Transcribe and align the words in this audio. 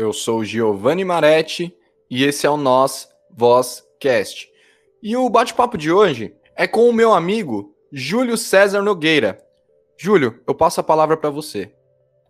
Eu 0.00 0.14
sou 0.14 0.42
Giovanni 0.42 1.04
Maretti 1.04 1.76
e 2.10 2.24
esse 2.24 2.46
é 2.46 2.50
o 2.50 2.56
Nós 2.56 3.06
Vozcast. 3.36 4.48
E 5.02 5.14
o 5.14 5.28
bate-papo 5.28 5.76
de 5.76 5.92
hoje 5.92 6.34
é 6.56 6.66
com 6.66 6.88
o 6.88 6.92
meu 6.92 7.12
amigo 7.12 7.74
Júlio 7.92 8.38
César 8.38 8.80
Nogueira. 8.80 9.38
Júlio, 9.98 10.40
eu 10.48 10.54
passo 10.54 10.80
a 10.80 10.82
palavra 10.82 11.18
para 11.18 11.28
você. 11.28 11.70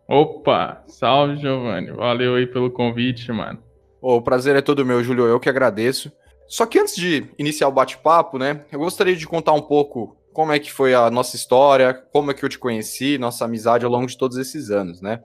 Opa, 0.09 0.83
salve 0.89 1.37
Giovanni, 1.37 1.93
valeu 1.93 2.35
aí 2.35 2.45
pelo 2.45 2.73
convite, 2.73 3.31
mano. 3.31 3.63
O 4.03 4.21
prazer 4.21 4.57
é 4.57 4.61
todo 4.61 4.85
meu, 4.85 5.05
Júlio, 5.05 5.27
eu 5.27 5.39
que 5.39 5.49
agradeço. 5.49 6.11
Só 6.49 6.67
que 6.67 6.77
antes 6.77 6.97
de 6.97 7.31
iniciar 7.39 7.69
o 7.69 7.73
bate-papo, 7.73 8.37
né, 8.37 8.65
eu 8.73 8.81
gostaria 8.81 9.15
de 9.15 9.29
contar 9.29 9.53
um 9.53 9.63
pouco 9.63 10.17
como 10.33 10.51
é 10.51 10.59
que 10.59 10.73
foi 10.73 10.93
a 10.93 11.09
nossa 11.09 11.37
história, 11.37 11.95
como 11.95 12.33
é 12.33 12.35
que 12.35 12.45
eu 12.45 12.49
te 12.49 12.59
conheci, 12.59 13.17
nossa 13.17 13.45
amizade 13.45 13.85
ao 13.85 13.93
longo 13.93 14.09
de 14.09 14.19
todos 14.19 14.37
esses 14.37 14.73
anos, 14.73 15.01
né? 15.01 15.23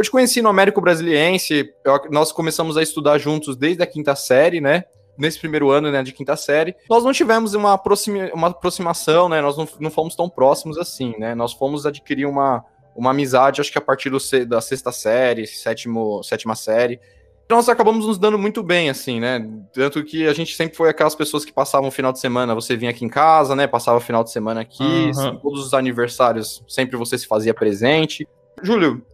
Eu 0.00 0.04
te 0.04 0.10
conheci 0.10 0.40
no 0.40 0.48
Américo 0.48 0.80
Brasiliense, 0.80 1.74
eu, 1.84 2.00
nós 2.10 2.32
começamos 2.32 2.78
a 2.78 2.82
estudar 2.82 3.18
juntos 3.18 3.54
desde 3.54 3.82
a 3.82 3.86
quinta 3.86 4.16
série, 4.16 4.58
né? 4.58 4.84
Nesse 5.18 5.38
primeiro 5.38 5.70
ano, 5.70 5.92
né, 5.92 6.02
de 6.02 6.10
quinta 6.10 6.34
série. 6.36 6.74
Nós 6.88 7.04
não 7.04 7.12
tivemos 7.12 7.52
uma, 7.52 7.74
aproxima, 7.74 8.30
uma 8.32 8.46
aproximação, 8.46 9.28
né? 9.28 9.42
Nós 9.42 9.58
não, 9.58 9.68
não 9.78 9.90
fomos 9.90 10.16
tão 10.16 10.26
próximos 10.26 10.78
assim, 10.78 11.14
né? 11.18 11.34
Nós 11.34 11.52
fomos 11.52 11.84
adquirir 11.84 12.24
uma, 12.24 12.64
uma 12.96 13.10
amizade, 13.10 13.60
acho 13.60 13.70
que 13.70 13.76
a 13.76 13.80
partir 13.82 14.08
do, 14.08 14.16
da 14.46 14.62
sexta 14.62 14.90
série, 14.90 15.46
sétimo, 15.46 16.22
sétima 16.22 16.54
série. 16.54 16.98
Então 17.44 17.58
nós 17.58 17.68
acabamos 17.68 18.06
nos 18.06 18.16
dando 18.16 18.38
muito 18.38 18.62
bem, 18.62 18.88
assim, 18.88 19.20
né? 19.20 19.46
Tanto 19.70 20.02
que 20.02 20.26
a 20.26 20.32
gente 20.32 20.56
sempre 20.56 20.78
foi 20.78 20.88
aquelas 20.88 21.14
pessoas 21.14 21.44
que 21.44 21.52
passavam 21.52 21.88
o 21.88 21.92
final 21.92 22.10
de 22.10 22.20
semana, 22.20 22.54
você 22.54 22.74
vinha 22.74 22.90
aqui 22.90 23.04
em 23.04 23.08
casa, 23.10 23.54
né? 23.54 23.66
Passava 23.66 23.98
o 23.98 24.00
final 24.00 24.24
de 24.24 24.30
semana 24.30 24.62
aqui, 24.62 25.10
uhum. 25.14 25.36
todos 25.36 25.66
os 25.66 25.74
aniversários 25.74 26.64
sempre 26.66 26.96
você 26.96 27.18
se 27.18 27.26
fazia 27.26 27.52
presente. 27.52 28.26
Júlio, 28.62 29.04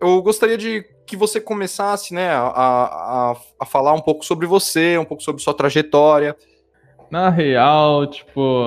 eu 0.00 0.22
gostaria 0.22 0.56
de 0.56 0.84
que 1.06 1.16
você 1.16 1.40
começasse, 1.40 2.14
né, 2.14 2.30
a, 2.30 2.46
a, 2.46 3.36
a 3.60 3.66
falar 3.66 3.92
um 3.92 4.00
pouco 4.00 4.24
sobre 4.24 4.46
você, 4.46 4.96
um 4.96 5.04
pouco 5.04 5.22
sobre 5.22 5.42
sua 5.42 5.52
trajetória. 5.52 6.36
Na 7.10 7.28
real, 7.28 8.06
tipo, 8.06 8.64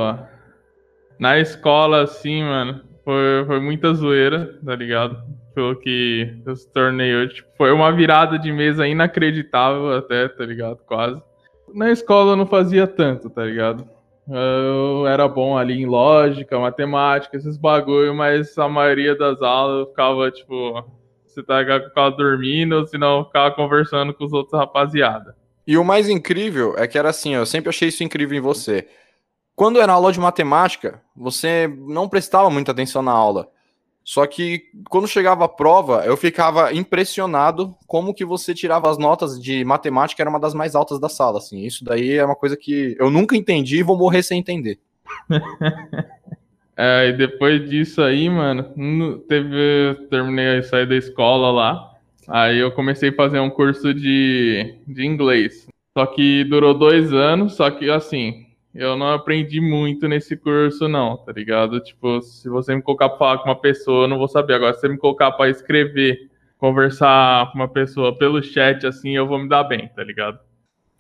na 1.18 1.40
escola, 1.40 2.02
assim, 2.02 2.44
mano, 2.44 2.82
foi, 3.04 3.46
foi 3.46 3.60
muita 3.60 3.94
zoeira, 3.94 4.60
tá 4.66 4.76
ligado? 4.76 5.24
Pelo 5.56 5.76
que 5.76 6.42
eu 6.46 6.56
se 6.56 6.70
tornei 6.72 7.16
hoje. 7.16 7.36
Tipo, 7.36 7.50
foi 7.58 7.72
uma 7.72 7.92
virada 7.92 8.38
de 8.38 8.52
mesa 8.52 8.88
inacreditável 8.88 9.94
até, 9.94 10.28
tá 10.28 10.46
ligado? 10.46 10.78
Quase. 10.86 11.22
Na 11.74 11.92
escola 11.92 12.34
eu 12.34 12.36
não 12.36 12.46
fazia 12.46 12.86
tanto, 12.86 13.30
tá 13.30 13.46
ligado? 13.46 13.88
Eu 14.28 15.06
era 15.08 15.28
bom 15.28 15.58
ali 15.58 15.82
em 15.82 15.86
lógica, 15.86 16.60
matemática, 16.60 17.36
esses 17.36 17.58
bagulho, 17.58 18.14
mas 18.14 18.58
a 18.58 18.70
maioria 18.70 19.18
das 19.18 19.42
aulas 19.42 19.80
eu 19.80 19.88
ficava, 19.88 20.32
tipo, 20.32 20.84
você 21.34 21.44
tá 21.44 21.60
ficava 21.64 22.12
dormindo, 22.12 22.76
ou 22.76 22.86
se 22.86 22.98
não 22.98 23.26
ficava 23.26 23.54
conversando 23.54 24.14
com 24.14 24.26
os 24.26 24.34
outros 24.34 24.58
rapaziada. 24.58 25.36
E 25.66 25.78
o 25.78 25.84
mais 25.84 26.10
incrível 26.10 26.76
é 26.78 26.88
que 26.88 26.98
era 26.98 27.10
assim, 27.10 27.36
eu 27.36 27.46
sempre 27.46 27.70
achei 27.70 27.88
isso 27.88 28.04
incrível 28.04 28.38
em 28.38 28.42
você. 28.42 28.88
Quando 29.56 29.80
era 29.80 29.94
aula 29.94 30.12
de 30.12 30.20
matemática, 30.20 31.02
você 31.16 31.68
não 31.88 32.10
prestava 32.10 32.50
muita 32.50 32.72
atenção 32.72 33.02
na 33.02 33.12
aula. 33.12 33.50
Só 34.04 34.28
que 34.28 34.64
quando 34.90 35.08
chegava 35.08 35.46
a 35.46 35.50
prova, 35.50 36.04
eu 36.06 36.18
ficava 36.18 36.74
impressionado 36.74 37.74
como 37.88 38.14
que 38.14 38.26
você 38.26 38.54
tirava 38.54 38.90
as 38.90 38.98
notas 38.98 39.42
de 39.42 39.64
matemática, 39.64 40.22
era 40.22 40.30
uma 40.30 40.40
das 40.40 40.54
mais 40.54 40.76
altas 40.76 41.00
da 41.00 41.08
sala, 41.08 41.38
assim. 41.38 41.62
Isso 41.62 41.86
daí 41.86 42.18
é 42.18 42.26
uma 42.26 42.36
coisa 42.36 42.58
que 42.58 42.98
eu 43.00 43.10
nunca 43.10 43.38
entendi 43.38 43.78
e 43.78 43.84
vou 43.84 43.98
morrer 43.98 44.22
sem 44.22 44.40
entender. 44.40 44.80
É, 46.76 47.10
e 47.10 47.14
depois 47.14 47.70
disso 47.70 48.02
aí, 48.02 48.30
mano, 48.30 48.64
teve, 49.28 50.08
terminei 50.10 50.58
a 50.58 50.64
sair 50.64 50.88
da 50.88 50.96
escola 50.96 51.52
lá. 51.52 51.92
Aí 52.28 52.58
eu 52.58 52.72
comecei 52.72 53.10
a 53.10 53.16
fazer 53.16 53.40
um 53.40 53.50
curso 53.50 53.94
de, 53.94 54.76
de 54.88 55.06
inglês. 55.06 55.68
Só 55.96 56.06
que 56.08 56.44
durou 56.46 56.74
dois 56.74 57.14
anos, 57.14 57.56
só 57.56 57.70
que 57.70 57.90
assim, 57.90 58.48
eu 58.74 58.98
não 58.98 59.12
aprendi 59.12 59.62
muito 59.62 60.08
nesse 60.08 60.36
curso, 60.36 60.88
não, 60.88 61.18
tá 61.18 61.32
ligado? 61.32 61.80
Tipo, 61.80 62.22
se 62.22 62.50
você 62.50 62.76
me 62.76 62.82
colocar 62.82 63.10
pra 63.10 63.18
falar 63.20 63.38
com 63.40 63.50
uma 63.50 63.60
pessoa, 63.60 64.06
eu 64.06 64.08
não 64.08 64.18
vou 64.18 64.28
saber. 64.28 64.56
Agora, 64.56 64.74
se 64.74 64.82
você 64.82 64.90
me 64.90 64.98
colocar 64.98 65.32
pra 65.34 65.50
escrever, 65.50 66.32
conversar 66.58 67.52
com 67.52 67.60
uma 67.60 67.68
pessoa 67.68 68.18
pelo 68.18 68.42
chat, 68.42 68.88
assim, 68.88 69.16
eu 69.16 69.28
vou 69.28 69.38
me 69.38 69.48
dar 69.48 69.64
bem, 69.64 69.88
tá 69.90 70.04
ligado? 70.04 70.40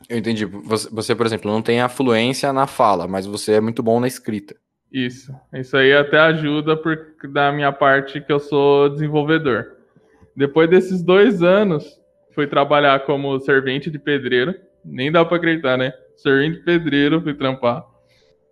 Eu 0.07 0.17
entendi. 0.17 0.45
Você, 0.45 1.15
por 1.15 1.25
exemplo, 1.25 1.49
não 1.49 1.61
tem 1.61 1.81
a 1.81 1.89
fluência 1.89 2.53
na 2.53 2.67
fala, 2.67 3.07
mas 3.07 3.25
você 3.25 3.53
é 3.53 3.61
muito 3.61 3.81
bom 3.81 3.99
na 3.99 4.07
escrita. 4.07 4.55
Isso. 4.93 5.33
Isso 5.51 5.75
aí 5.75 5.91
até 5.91 6.19
ajuda 6.19 6.77
por, 6.77 6.95
da 7.31 7.51
minha 7.51 7.71
parte 7.71 8.21
que 8.21 8.31
eu 8.31 8.39
sou 8.39 8.89
desenvolvedor. 8.89 9.77
Depois 10.35 10.69
desses 10.69 11.01
dois 11.01 11.41
anos, 11.41 11.99
fui 12.35 12.45
trabalhar 12.45 13.03
como 13.05 13.39
servente 13.39 13.89
de 13.89 13.97
pedreiro. 13.97 14.53
Nem 14.85 15.11
dá 15.11 15.25
para 15.25 15.37
acreditar, 15.37 15.77
né? 15.77 15.93
Servente 16.15 16.59
de 16.59 16.63
pedreiro, 16.63 17.19
fui 17.21 17.33
trampar. 17.33 17.83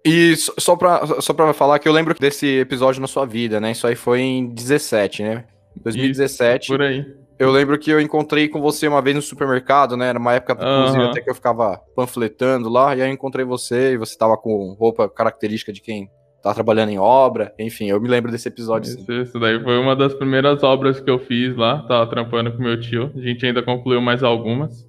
E 0.04 0.36
só 0.36 0.76
pra, 0.76 1.06
só 1.22 1.32
pra 1.32 1.54
falar 1.54 1.78
que 1.78 1.88
eu 1.88 1.94
lembro 1.94 2.16
desse 2.20 2.48
episódio 2.60 3.00
na 3.00 3.08
sua 3.08 3.26
vida, 3.26 3.60
né? 3.60 3.72
Isso 3.72 3.86
aí 3.86 3.96
foi 3.96 4.22
em 4.22 4.48
17, 4.48 5.22
né? 5.22 5.46
2017. 5.84 6.64
Isso, 6.64 6.74
por 6.74 6.82
aí. 6.82 7.06
Eu 7.38 7.52
lembro 7.52 7.78
que 7.78 7.92
eu 7.92 8.00
encontrei 8.00 8.48
com 8.48 8.62
você 8.62 8.88
uma 8.88 9.02
vez 9.02 9.16
no 9.16 9.22
supermercado, 9.22 9.96
né? 9.96 10.10
Era 10.10 10.20
uma 10.20 10.34
época, 10.34 10.54
inclusive, 10.54 11.04
até 11.04 11.22
que 11.22 11.30
eu 11.30 11.36
ficava 11.36 11.80
panfletando 11.96 12.70
lá, 12.70 12.96
e 12.96 13.02
aí 13.02 13.10
eu 13.10 13.14
encontrei 13.14 13.46
você 13.46 13.94
e 13.94 13.98
você 13.98 14.18
tava 14.18 14.38
com 14.38 14.74
roupa 14.74 15.10
característica 15.10 15.74
de 15.74 15.82
quem 15.82 16.10
tava 16.42 16.56
trabalhando 16.56 16.90
em 16.90 16.98
obra, 16.98 17.54
enfim, 17.60 17.86
eu 17.86 18.02
me 18.02 18.08
lembro 18.08 18.32
desse 18.32 18.48
episódio. 18.48 18.90
Isso, 18.90 19.12
isso, 19.12 19.40
daí 19.40 19.62
foi 19.62 19.78
uma 19.78 19.96
das 19.96 20.14
primeiras 20.14 20.64
obras 20.64 21.00
que 21.00 21.10
eu 21.10 21.20
fiz 21.20 21.56
lá, 21.56 21.80
tava 21.84 22.08
trampando 22.08 22.52
com 22.52 22.64
meu 22.64 22.80
tio, 22.80 23.12
a 23.16 23.20
gente 23.20 23.46
ainda 23.46 23.62
concluiu 23.62 24.02
mais 24.02 24.24
algumas. 24.24 24.88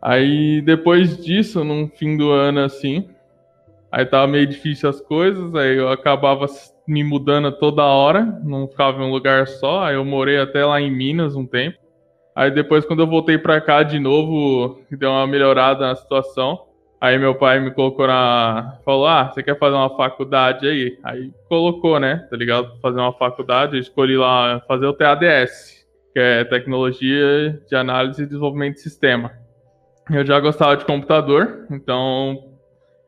Aí 0.00 0.62
depois 0.62 1.22
disso, 1.22 1.64
num 1.64 1.88
fim 1.88 2.16
do 2.16 2.30
ano 2.30 2.60
assim, 2.60 3.08
aí 3.90 4.06
tava 4.06 4.26
meio 4.26 4.46
difícil 4.46 4.88
as 4.88 5.00
coisas, 5.00 5.54
aí 5.54 5.76
eu 5.76 5.88
acabava 5.90 6.46
me 6.86 7.02
mudando 7.02 7.52
toda 7.52 7.84
hora, 7.84 8.40
não 8.44 8.68
ficava 8.68 9.02
em 9.02 9.06
um 9.06 9.10
lugar 9.10 9.46
só, 9.48 9.84
aí 9.84 9.96
eu 9.96 10.04
morei 10.04 10.38
até 10.38 10.64
lá 10.64 10.80
em 10.80 10.90
Minas 10.90 11.34
um 11.34 11.44
tempo. 11.44 11.78
Aí 12.34 12.50
depois 12.50 12.84
quando 12.84 13.00
eu 13.00 13.06
voltei 13.06 13.38
para 13.38 13.60
cá 13.60 13.82
de 13.82 13.98
novo, 13.98 14.80
deu 14.90 15.10
uma 15.10 15.26
melhorada 15.26 15.86
na 15.86 15.96
situação. 15.96 16.65
Aí 17.00 17.18
meu 17.18 17.34
pai 17.34 17.60
me 17.60 17.70
colocou 17.70 18.06
na. 18.06 18.78
Falou: 18.84 19.06
Ah, 19.06 19.30
você 19.30 19.42
quer 19.42 19.58
fazer 19.58 19.76
uma 19.76 19.94
faculdade 19.96 20.66
aí? 20.66 20.98
Aí 21.04 21.30
colocou, 21.48 22.00
né? 22.00 22.26
Tá 22.30 22.36
ligado? 22.36 22.78
Fazer 22.80 22.98
uma 22.98 23.12
faculdade. 23.12 23.76
Eu 23.76 23.80
escolhi 23.80 24.16
lá 24.16 24.60
fazer 24.66 24.86
o 24.86 24.92
TADS, 24.92 25.86
que 26.12 26.18
é 26.18 26.44
Tecnologia 26.44 27.60
de 27.68 27.76
Análise 27.76 28.22
e 28.22 28.26
Desenvolvimento 28.26 28.74
de 28.74 28.80
Sistema. 28.80 29.32
Eu 30.10 30.24
já 30.24 30.40
gostava 30.40 30.76
de 30.76 30.84
computador, 30.84 31.66
então 31.70 32.56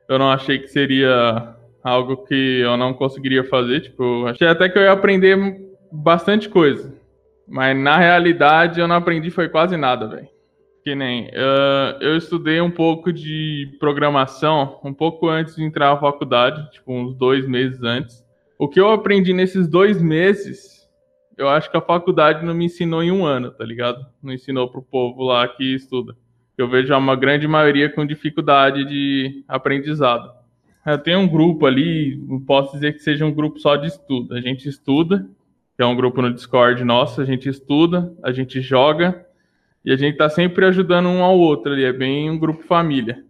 eu 0.09 0.19
não 0.19 0.31
achei 0.31 0.59
que 0.59 0.69
seria 0.69 1.55
algo 1.83 2.25
que 2.27 2.61
eu 2.61 2.77
não 2.77 2.93
conseguiria 2.93 3.45
fazer. 3.45 3.81
Tipo, 3.81 4.27
achei 4.27 4.49
até 4.49 4.69
que 4.69 4.79
eu 4.79 4.83
ia 4.83 4.93
aprender 4.93 5.37
bastante 5.91 6.49
coisa. 6.49 6.93
Mas 7.47 7.77
na 7.77 7.97
realidade 7.97 8.81
eu 8.81 8.87
não 8.87 8.97
aprendi 8.97 9.31
foi 9.31 9.49
quase 9.49 9.77
nada, 9.77 10.07
velho. 10.07 10.29
Que 10.85 10.95
nem 10.95 11.27
uh, 11.27 12.01
eu 12.01 12.17
estudei 12.17 12.61
um 12.61 12.71
pouco 12.71 13.13
de 13.13 13.77
programação 13.79 14.81
um 14.85 14.95
pouco 14.95 15.29
antes 15.29 15.57
de 15.57 15.65
entrar 15.65 15.93
na 15.93 16.01
faculdade, 16.01 16.71
tipo 16.71 16.93
uns 16.93 17.15
dois 17.15 17.47
meses 17.47 17.83
antes. 17.83 18.25
O 18.59 18.69
que 18.69 18.81
eu 18.81 18.91
aprendi 18.91 19.33
nesses 19.33 19.69
dois 19.69 20.01
meses, 20.01 20.89
eu 21.37 21.49
acho 21.49 21.71
que 21.71 21.77
a 21.77 21.81
faculdade 21.81 22.45
não 22.45 22.55
me 22.55 22.65
ensinou 22.65 23.03
em 23.03 23.13
um 23.13 23.25
ano, 23.25 23.51
tá 23.51 23.65
ligado? 23.65 24.05
Não 24.23 24.33
ensinou 24.33 24.69
pro 24.69 24.83
povo 24.83 25.23
lá 25.23 25.47
que 25.47 25.75
estuda. 25.75 26.17
Eu 26.57 26.69
vejo 26.69 26.93
uma 26.97 27.15
grande 27.15 27.47
maioria 27.47 27.89
com 27.89 28.05
dificuldade 28.05 28.85
de 28.85 29.45
aprendizado. 29.47 30.29
Eu 30.85 30.99
tenho 30.99 31.21
um 31.21 31.29
grupo 31.29 31.67
ali, 31.67 32.17
não 32.27 32.41
posso 32.41 32.73
dizer 32.73 32.95
que 32.95 32.99
seja 32.99 33.25
um 33.25 33.33
grupo 33.33 33.61
só 33.61 33.77
de 33.77 33.87
estudo. 33.87 34.35
A 34.35 34.41
gente 34.41 34.69
estuda, 34.69 35.29
que 35.77 35.83
é 35.83 35.87
um 35.87 35.95
grupo 35.95 36.21
no 36.21 36.35
Discord 36.35 36.83
nosso, 36.83 37.21
a 37.21 37.25
gente 37.25 37.49
estuda, 37.49 38.13
a 38.25 38.33
gente 38.33 38.61
joga 38.61 39.25
e 39.85 39.93
a 39.93 39.97
gente 39.97 40.17
tá 40.17 40.29
sempre 40.29 40.67
ajudando 40.67 41.09
um 41.09 41.23
ao 41.23 41.39
outro 41.39 41.73
ali, 41.73 41.85
é 41.85 41.93
bem 41.93 42.31
um 42.31 42.39
grupo 42.39 42.63
família. 42.65 43.25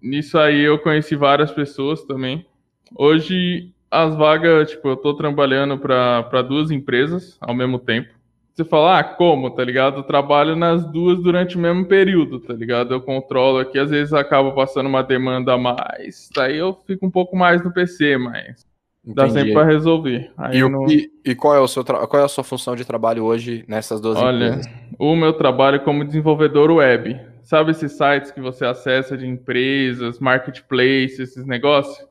Nisso 0.00 0.38
aí 0.38 0.60
eu 0.60 0.78
conheci 0.78 1.14
várias 1.14 1.50
pessoas 1.50 2.02
também. 2.04 2.46
Hoje 2.94 3.72
as 3.90 4.16
vagas, 4.16 4.70
tipo, 4.70 4.88
eu 4.88 4.96
tô 4.96 5.14
trabalhando 5.14 5.78
para 5.78 6.42
duas 6.42 6.70
empresas 6.70 7.36
ao 7.40 7.54
mesmo 7.54 7.78
tempo. 7.78 8.08
Você 8.54 8.64
fala, 8.64 8.98
ah, 8.98 9.04
como, 9.04 9.50
tá 9.50 9.64
ligado? 9.64 9.98
Eu 9.98 10.02
trabalho 10.02 10.54
nas 10.54 10.84
duas 10.90 11.22
durante 11.22 11.56
o 11.56 11.60
mesmo 11.60 11.86
período, 11.86 12.38
tá 12.38 12.52
ligado? 12.52 12.92
Eu 12.92 13.00
controlo 13.00 13.58
aqui, 13.58 13.78
às 13.78 13.90
vezes 13.90 14.12
acaba 14.12 14.52
passando 14.52 14.86
uma 14.86 15.02
demanda 15.02 15.54
a 15.54 15.58
mais, 15.58 16.28
daí 16.34 16.58
eu 16.58 16.74
fico 16.86 17.06
um 17.06 17.10
pouco 17.10 17.34
mais 17.34 17.64
no 17.64 17.72
PC, 17.72 18.18
mas 18.18 18.66
Entendi. 19.04 19.14
Dá 19.16 19.28
sempre 19.28 19.52
para 19.52 19.64
resolver. 19.64 20.30
E, 20.52 20.62
não... 20.68 20.86
e, 20.88 21.10
e, 21.24 21.34
qual, 21.34 21.56
é 21.56 21.60
o 21.60 21.66
seu 21.66 21.84
qual 21.84 22.22
é 22.22 22.24
a 22.24 22.28
sua 22.28 22.44
função 22.44 22.76
de 22.76 22.84
trabalho 22.84 23.24
hoje 23.24 23.64
nessas 23.66 24.00
duas 24.00 24.16
Olha, 24.16 24.46
empresas? 24.46 24.72
o 24.98 25.16
meu 25.16 25.32
trabalho 25.32 25.76
é 25.76 25.80
como 25.80 26.04
desenvolvedor 26.04 26.70
web. 26.70 27.20
Sabe 27.42 27.72
esses 27.72 27.92
sites 27.92 28.30
que 28.30 28.40
você 28.40 28.64
acessa 28.64 29.16
de 29.16 29.26
empresas, 29.26 30.20
marketplace, 30.20 31.20
esses 31.20 31.44
negócios? 31.44 32.06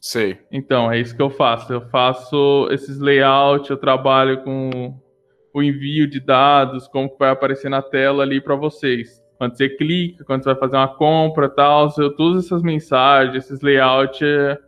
Sei. 0.00 0.38
Então, 0.50 0.90
é 0.90 0.98
isso 0.98 1.14
que 1.14 1.20
eu 1.20 1.28
faço. 1.28 1.70
Eu 1.70 1.82
faço 1.90 2.66
esses 2.70 2.98
layouts, 2.98 3.68
eu 3.68 3.76
trabalho 3.76 4.42
com, 4.42 4.98
o 5.52 5.62
envio 5.62 6.08
de 6.08 6.20
dados, 6.20 6.88
como 6.88 7.14
vai 7.18 7.30
aparecer 7.30 7.68
na 7.68 7.82
tela 7.82 8.22
ali 8.22 8.40
para 8.40 8.54
vocês. 8.54 9.22
Quando 9.36 9.56
você 9.56 9.68
clica, 9.68 10.24
quando 10.24 10.42
você 10.42 10.50
vai 10.50 10.58
fazer 10.58 10.76
uma 10.76 10.88
compra, 10.88 11.48
tal, 11.48 11.90
todas 12.16 12.46
essas 12.46 12.62
mensagens, 12.62 13.44
esses 13.44 13.60
layouts 13.60 14.20
é, 14.22 14.58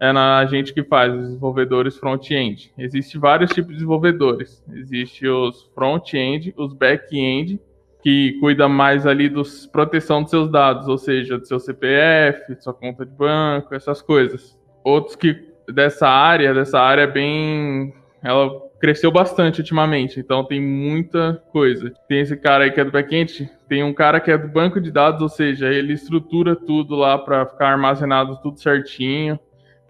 é 0.00 0.12
na 0.12 0.44
gente 0.46 0.72
que 0.72 0.82
faz, 0.82 1.12
os 1.14 1.26
desenvolvedores 1.26 1.98
front-end. 1.98 2.72
Existem 2.78 3.20
vários 3.20 3.50
tipos 3.50 3.68
de 3.68 3.74
desenvolvedores. 3.74 4.64
Existe 4.72 5.28
os 5.28 5.70
front-end, 5.74 6.54
os 6.56 6.72
back-end, 6.72 7.60
que 8.02 8.32
cuida 8.40 8.66
mais 8.66 9.06
ali 9.06 9.28
dos 9.28 9.66
proteção 9.66 10.22
dos 10.22 10.30
seus 10.30 10.50
dados, 10.50 10.88
ou 10.88 10.96
seja, 10.96 11.38
do 11.38 11.46
seu 11.46 11.60
CPF, 11.60 12.54
de 12.54 12.64
sua 12.64 12.72
conta 12.72 13.04
de 13.04 13.12
banco, 13.12 13.74
essas 13.74 14.00
coisas. 14.00 14.58
Outros 14.82 15.14
que 15.14 15.36
dessa 15.68 16.08
área, 16.08 16.54
dessa 16.54 16.80
área 16.80 17.06
bem, 17.06 17.92
ela 18.22 18.50
cresceu 18.80 19.12
bastante 19.12 19.60
ultimamente, 19.60 20.18
então 20.18 20.42
tem 20.42 20.58
muita 20.58 21.42
coisa. 21.52 21.92
Tem 22.08 22.20
esse 22.20 22.34
cara 22.38 22.64
aí 22.64 22.70
que 22.70 22.80
é 22.80 22.84
do 22.84 22.90
backend, 22.90 23.50
tem 23.68 23.84
um 23.84 23.92
cara 23.92 24.18
que 24.18 24.30
é 24.30 24.38
do 24.38 24.48
banco 24.48 24.80
de 24.80 24.90
dados, 24.90 25.20
ou 25.20 25.28
seja, 25.28 25.68
ele 25.68 25.92
estrutura 25.92 26.56
tudo 26.56 26.96
lá 26.96 27.18
para 27.18 27.44
ficar 27.44 27.72
armazenado 27.72 28.40
tudo 28.42 28.58
certinho, 28.58 29.38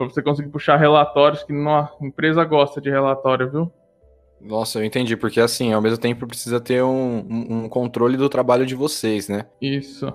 para 0.01 0.09
você 0.09 0.23
conseguir 0.23 0.49
puxar 0.49 0.77
relatórios 0.77 1.43
que 1.43 1.53
a 1.53 1.91
empresa 2.01 2.43
gosta 2.43 2.81
de 2.81 2.89
relatório, 2.89 3.51
viu? 3.51 3.73
Nossa, 4.41 4.79
eu 4.79 4.85
entendi, 4.85 5.15
porque 5.15 5.39
assim, 5.39 5.75
ao 5.75 5.83
mesmo 5.83 5.99
tempo 5.99 6.27
precisa 6.27 6.59
ter 6.59 6.83
um, 6.83 7.19
um 7.29 7.69
controle 7.69 8.17
do 8.17 8.27
trabalho 8.27 8.65
de 8.65 8.75
vocês, 8.75 9.29
né? 9.29 9.45
Isso. 9.61 10.11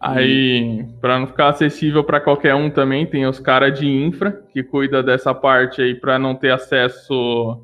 Aí, 0.00 0.84
para 1.00 1.20
não 1.20 1.28
ficar 1.28 1.48
acessível 1.48 2.02
para 2.02 2.20
qualquer 2.20 2.56
um 2.56 2.68
também, 2.68 3.06
tem 3.06 3.26
os 3.26 3.38
caras 3.38 3.78
de 3.78 3.86
infra 3.86 4.42
que 4.52 4.64
cuida 4.64 5.04
dessa 5.04 5.32
parte 5.32 5.80
aí 5.80 5.94
para 5.94 6.18
não 6.18 6.34
ter 6.34 6.50
acesso 6.50 7.60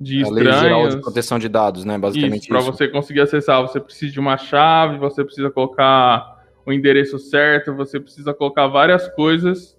de 0.00 0.18
a 0.18 0.22
estranhos. 0.22 0.62
Lei 0.62 0.96
de 0.96 1.00
proteção 1.00 1.40
de 1.40 1.48
dados, 1.48 1.84
né? 1.84 1.98
Basicamente. 1.98 2.48
Para 2.48 2.60
você 2.60 2.86
conseguir 2.86 3.22
acessar, 3.22 3.62
você 3.62 3.80
precisa 3.80 4.12
de 4.12 4.20
uma 4.20 4.36
chave, 4.36 4.98
você 4.98 5.24
precisa 5.24 5.50
colocar 5.50 6.36
o 6.64 6.72
endereço 6.72 7.18
certo, 7.18 7.74
você 7.74 7.98
precisa 7.98 8.32
colocar 8.32 8.68
várias 8.68 9.08
coisas 9.08 9.75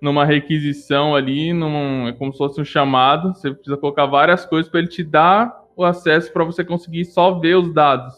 numa 0.00 0.24
requisição 0.24 1.14
ali, 1.14 1.52
num, 1.52 2.08
é 2.08 2.12
como 2.12 2.32
se 2.32 2.38
fosse 2.38 2.60
um 2.60 2.64
chamado. 2.64 3.34
Você 3.34 3.50
precisa 3.52 3.76
colocar 3.76 4.06
várias 4.06 4.44
coisas 4.44 4.70
para 4.70 4.80
ele 4.80 4.88
te 4.88 5.02
dar 5.02 5.64
o 5.76 5.84
acesso 5.84 6.32
para 6.32 6.44
você 6.44 6.64
conseguir 6.64 7.04
só 7.04 7.38
ver 7.38 7.56
os 7.56 7.72
dados. 7.72 8.14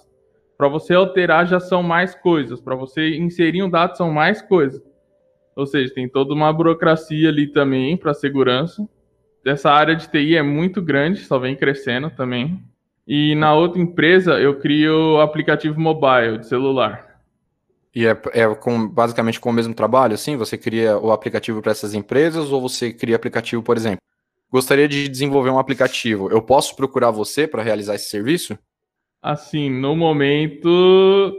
Para 0.56 0.68
você 0.68 0.94
alterar 0.94 1.46
já 1.46 1.58
são 1.58 1.82
mais 1.82 2.14
coisas, 2.14 2.60
para 2.60 2.74
você 2.74 3.16
inserir 3.16 3.62
um 3.62 3.70
dado 3.70 3.96
são 3.96 4.10
mais 4.12 4.42
coisas. 4.42 4.82
Ou 5.56 5.66
seja, 5.66 5.92
tem 5.92 6.08
toda 6.08 6.32
uma 6.34 6.52
burocracia 6.52 7.28
ali 7.28 7.46
também 7.46 7.96
para 7.96 8.14
segurança. 8.14 8.86
Essa 9.44 9.70
área 9.70 9.96
de 9.96 10.08
TI 10.08 10.36
é 10.36 10.42
muito 10.42 10.82
grande, 10.82 11.20
só 11.20 11.38
vem 11.38 11.56
crescendo 11.56 12.10
também. 12.10 12.62
E 13.06 13.34
na 13.34 13.54
outra 13.54 13.80
empresa 13.80 14.38
eu 14.38 14.58
crio 14.58 15.18
aplicativo 15.20 15.80
mobile 15.80 16.38
de 16.38 16.46
celular. 16.46 17.09
E 17.94 18.06
é, 18.06 18.10
é 18.32 18.54
com, 18.54 18.88
basicamente 18.88 19.40
com 19.40 19.50
o 19.50 19.52
mesmo 19.52 19.74
trabalho, 19.74 20.14
assim? 20.14 20.36
Você 20.36 20.56
cria 20.56 20.96
o 20.98 21.10
aplicativo 21.10 21.60
para 21.60 21.72
essas 21.72 21.94
empresas 21.94 22.52
ou 22.52 22.60
você 22.60 22.92
cria 22.92 23.16
aplicativo, 23.16 23.62
por 23.62 23.76
exemplo? 23.76 24.00
Gostaria 24.50 24.88
de 24.88 25.08
desenvolver 25.08 25.50
um 25.50 25.58
aplicativo. 25.58 26.30
Eu 26.30 26.42
posso 26.42 26.74
procurar 26.76 27.10
você 27.10 27.46
para 27.46 27.62
realizar 27.62 27.94
esse 27.94 28.08
serviço? 28.08 28.58
Assim, 29.22 29.70
no 29.70 29.94
momento. 29.94 31.32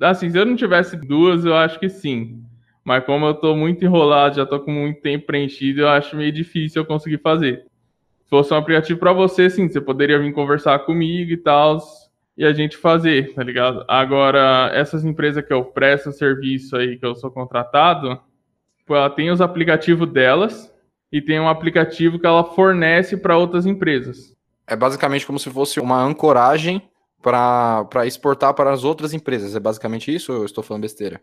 Assim, 0.00 0.30
se 0.30 0.38
eu 0.38 0.44
não 0.44 0.56
tivesse 0.56 0.96
duas, 0.96 1.44
eu 1.44 1.54
acho 1.54 1.78
que 1.78 1.88
sim. 1.88 2.42
Mas 2.84 3.04
como 3.04 3.26
eu 3.26 3.34
tô 3.34 3.56
muito 3.56 3.84
enrolado, 3.84 4.36
já 4.36 4.46
tô 4.46 4.60
com 4.60 4.72
muito 4.72 5.00
tempo 5.00 5.26
preenchido, 5.26 5.82
eu 5.82 5.88
acho 5.88 6.16
meio 6.16 6.32
difícil 6.32 6.82
eu 6.82 6.86
conseguir 6.86 7.18
fazer. 7.18 7.64
Se 8.24 8.30
fosse 8.30 8.52
um 8.52 8.56
aplicativo 8.56 8.98
para 8.98 9.12
você, 9.12 9.48
sim, 9.48 9.68
você 9.68 9.80
poderia 9.80 10.18
vir 10.18 10.32
conversar 10.32 10.80
comigo 10.80 11.30
e 11.30 11.36
tal, 11.36 11.80
e 12.36 12.44
a 12.44 12.52
gente 12.52 12.76
fazer, 12.76 13.34
tá 13.34 13.42
ligado? 13.42 13.84
Agora, 13.88 14.70
essas 14.74 15.04
empresas 15.04 15.44
que 15.44 15.52
eu 15.52 15.64
presto 15.64 16.12
serviço 16.12 16.76
aí, 16.76 16.98
que 16.98 17.04
eu 17.04 17.14
sou 17.14 17.30
contratado, 17.30 18.20
ela 18.88 19.10
tem 19.10 19.30
os 19.30 19.40
aplicativos 19.40 20.10
delas 20.10 20.72
e 21.10 21.20
tem 21.20 21.38
um 21.40 21.48
aplicativo 21.48 22.18
que 22.18 22.26
ela 22.26 22.44
fornece 22.44 23.16
para 23.16 23.36
outras 23.36 23.66
empresas. 23.66 24.34
É 24.66 24.76
basicamente 24.76 25.26
como 25.26 25.38
se 25.38 25.50
fosse 25.50 25.80
uma 25.80 26.02
ancoragem 26.02 26.82
para 27.20 28.06
exportar 28.06 28.54
para 28.54 28.72
as 28.72 28.84
outras 28.84 29.12
empresas. 29.12 29.54
É 29.54 29.60
basicamente 29.60 30.12
isso 30.12 30.32
ou 30.32 30.40
eu 30.40 30.46
estou 30.46 30.64
falando 30.64 30.82
besteira? 30.82 31.20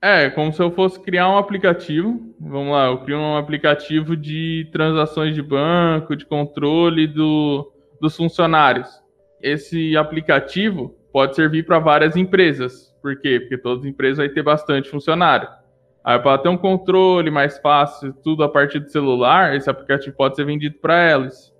É, 0.00 0.30
como 0.30 0.52
se 0.52 0.60
eu 0.60 0.70
fosse 0.72 0.98
criar 0.98 1.28
um 1.28 1.36
aplicativo. 1.36 2.34
Vamos 2.40 2.72
lá, 2.72 2.86
eu 2.86 2.98
crio 2.98 3.18
um 3.18 3.36
aplicativo 3.36 4.16
de 4.16 4.68
transações 4.72 5.34
de 5.34 5.42
banco, 5.42 6.16
de 6.16 6.24
controle 6.24 7.06
do, 7.06 7.72
dos 8.00 8.16
funcionários. 8.16 9.01
Esse 9.42 9.96
aplicativo 9.96 10.94
pode 11.12 11.34
servir 11.34 11.66
para 11.66 11.78
várias 11.78 12.16
empresas. 12.16 12.94
Por 13.02 13.20
quê? 13.20 13.40
Porque 13.40 13.58
todas 13.58 13.80
as 13.80 13.90
empresas 13.90 14.24
vão 14.24 14.34
ter 14.34 14.42
bastante 14.42 14.88
funcionário. 14.88 15.48
Aí, 16.04 16.18
para 16.18 16.38
ter 16.38 16.48
um 16.48 16.56
controle 16.56 17.30
mais 17.30 17.58
fácil, 17.58 18.12
tudo 18.24 18.42
a 18.42 18.48
partir 18.48 18.80
do 18.80 18.90
celular, 18.90 19.54
esse 19.54 19.68
aplicativo 19.68 20.16
pode 20.16 20.36
ser 20.36 20.44
vendido 20.44 20.76
para 20.80 21.00
elas. 21.00 21.52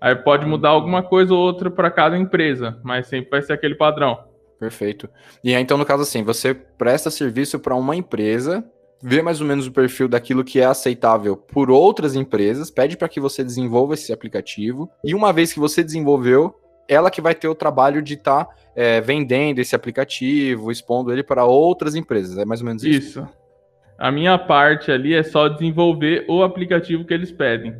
Aí 0.00 0.14
pode 0.14 0.46
mudar 0.46 0.70
alguma 0.70 1.02
coisa 1.02 1.34
ou 1.34 1.40
outra 1.40 1.70
para 1.70 1.90
cada 1.90 2.16
empresa, 2.16 2.78
mas 2.84 3.08
sempre 3.08 3.30
vai 3.30 3.42
ser 3.42 3.52
aquele 3.52 3.74
padrão. 3.74 4.18
Perfeito. 4.58 5.08
E 5.42 5.54
aí, 5.54 5.62
então, 5.62 5.76
no 5.76 5.84
caso 5.84 6.02
assim, 6.02 6.22
você 6.22 6.54
presta 6.54 7.10
serviço 7.10 7.58
para 7.58 7.74
uma 7.74 7.96
empresa, 7.96 8.64
vê 9.02 9.22
mais 9.22 9.40
ou 9.40 9.46
menos 9.46 9.66
o 9.66 9.72
perfil 9.72 10.08
daquilo 10.08 10.44
que 10.44 10.60
é 10.60 10.64
aceitável 10.64 11.36
por 11.36 11.70
outras 11.70 12.14
empresas, 12.14 12.70
pede 12.70 12.96
para 12.96 13.08
que 13.08 13.20
você 13.20 13.42
desenvolva 13.42 13.94
esse 13.94 14.12
aplicativo, 14.12 14.88
e 15.04 15.14
uma 15.14 15.32
vez 15.32 15.52
que 15.52 15.60
você 15.60 15.82
desenvolveu, 15.82 16.54
ela 16.88 17.10
que 17.10 17.20
vai 17.20 17.34
ter 17.34 17.46
o 17.48 17.54
trabalho 17.54 18.00
de 18.00 18.14
estar 18.14 18.46
tá, 18.46 18.54
é, 18.74 19.00
vendendo 19.00 19.58
esse 19.58 19.76
aplicativo, 19.76 20.72
expondo 20.72 21.12
ele 21.12 21.22
para 21.22 21.44
outras 21.44 21.94
empresas. 21.94 22.38
É 22.38 22.44
mais 22.44 22.60
ou 22.60 22.66
menos 22.66 22.82
isso? 22.82 23.20
Isso. 23.20 23.28
A 23.98 24.10
minha 24.10 24.38
parte 24.38 24.90
ali 24.90 25.14
é 25.14 25.22
só 25.22 25.48
desenvolver 25.48 26.24
o 26.28 26.42
aplicativo 26.42 27.04
que 27.04 27.12
eles 27.12 27.32
pedem. 27.32 27.74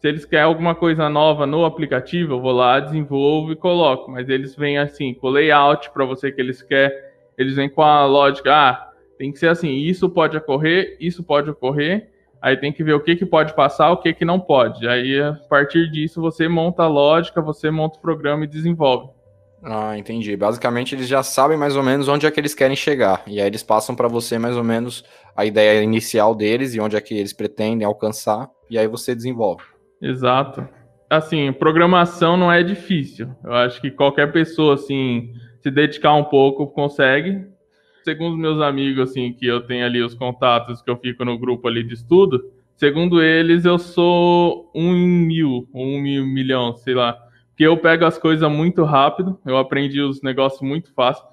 Se 0.00 0.08
eles 0.08 0.24
querem 0.24 0.44
alguma 0.44 0.74
coisa 0.74 1.08
nova 1.08 1.46
no 1.46 1.64
aplicativo, 1.64 2.34
eu 2.34 2.40
vou 2.40 2.50
lá, 2.50 2.80
desenvolvo 2.80 3.52
e 3.52 3.56
coloco. 3.56 4.10
Mas 4.10 4.28
eles 4.28 4.56
vêm 4.56 4.76
assim, 4.76 5.14
com 5.14 5.28
o 5.28 5.30
layout 5.30 5.90
para 5.92 6.04
você 6.04 6.32
que 6.32 6.40
eles 6.40 6.60
querem. 6.60 6.96
Eles 7.38 7.54
vêm 7.54 7.68
com 7.68 7.82
a 7.82 8.04
lógica, 8.04 8.52
ah, 8.52 8.92
tem 9.16 9.30
que 9.30 9.38
ser 9.38 9.48
assim, 9.48 9.70
isso 9.70 10.10
pode 10.10 10.36
ocorrer, 10.36 10.96
isso 11.00 11.22
pode 11.22 11.48
ocorrer. 11.48 12.10
Aí 12.42 12.56
tem 12.56 12.72
que 12.72 12.82
ver 12.82 12.94
o 12.94 13.00
que, 13.00 13.14
que 13.14 13.24
pode 13.24 13.54
passar, 13.54 13.92
o 13.92 13.98
que, 13.98 14.12
que 14.12 14.24
não 14.24 14.40
pode. 14.40 14.88
Aí, 14.88 15.22
a 15.22 15.34
partir 15.48 15.88
disso, 15.88 16.20
você 16.20 16.48
monta 16.48 16.82
a 16.82 16.88
lógica, 16.88 17.40
você 17.40 17.70
monta 17.70 17.98
o 17.98 18.02
programa 18.02 18.44
e 18.44 18.48
desenvolve. 18.48 19.10
Ah, 19.62 19.96
entendi. 19.96 20.36
Basicamente, 20.36 20.92
eles 20.92 21.06
já 21.06 21.22
sabem 21.22 21.56
mais 21.56 21.76
ou 21.76 21.84
menos 21.84 22.08
onde 22.08 22.26
é 22.26 22.30
que 22.32 22.40
eles 22.40 22.52
querem 22.52 22.74
chegar. 22.74 23.22
E 23.28 23.40
aí 23.40 23.46
eles 23.46 23.62
passam 23.62 23.94
para 23.94 24.08
você 24.08 24.38
mais 24.38 24.56
ou 24.56 24.64
menos 24.64 25.04
a 25.36 25.44
ideia 25.44 25.84
inicial 25.84 26.34
deles 26.34 26.74
e 26.74 26.80
onde 26.80 26.96
é 26.96 27.00
que 27.00 27.14
eles 27.14 27.32
pretendem 27.32 27.86
alcançar. 27.86 28.50
E 28.68 28.76
aí 28.76 28.88
você 28.88 29.14
desenvolve. 29.14 29.62
Exato. 30.00 30.68
Assim, 31.08 31.52
programação 31.52 32.36
não 32.36 32.50
é 32.50 32.60
difícil. 32.64 33.28
Eu 33.44 33.52
acho 33.52 33.80
que 33.80 33.90
qualquer 33.90 34.32
pessoa, 34.32 34.74
assim, 34.74 35.30
se 35.60 35.70
dedicar 35.70 36.14
um 36.14 36.24
pouco, 36.24 36.66
consegue. 36.66 37.51
Segundo 38.04 38.36
meus 38.36 38.60
amigos, 38.60 39.10
assim, 39.10 39.32
que 39.32 39.46
eu 39.46 39.60
tenho 39.60 39.84
ali 39.84 40.02
os 40.02 40.14
contatos 40.14 40.82
que 40.82 40.90
eu 40.90 40.96
fico 40.96 41.24
no 41.24 41.38
grupo 41.38 41.68
ali 41.68 41.82
de 41.82 41.94
estudo, 41.94 42.50
segundo 42.76 43.22
eles, 43.22 43.64
eu 43.64 43.78
sou 43.78 44.70
um 44.74 44.92
mil, 44.92 45.68
um 45.72 46.00
mil, 46.00 46.26
milhão, 46.26 46.74
sei 46.76 46.94
lá. 46.94 47.12
Porque 47.48 47.64
eu 47.64 47.76
pego 47.76 48.04
as 48.04 48.18
coisas 48.18 48.50
muito 48.50 48.82
rápido, 48.84 49.38
eu 49.46 49.56
aprendi 49.56 50.00
os 50.00 50.22
negócios 50.22 50.62
muito 50.62 50.92
fácil. 50.92 51.24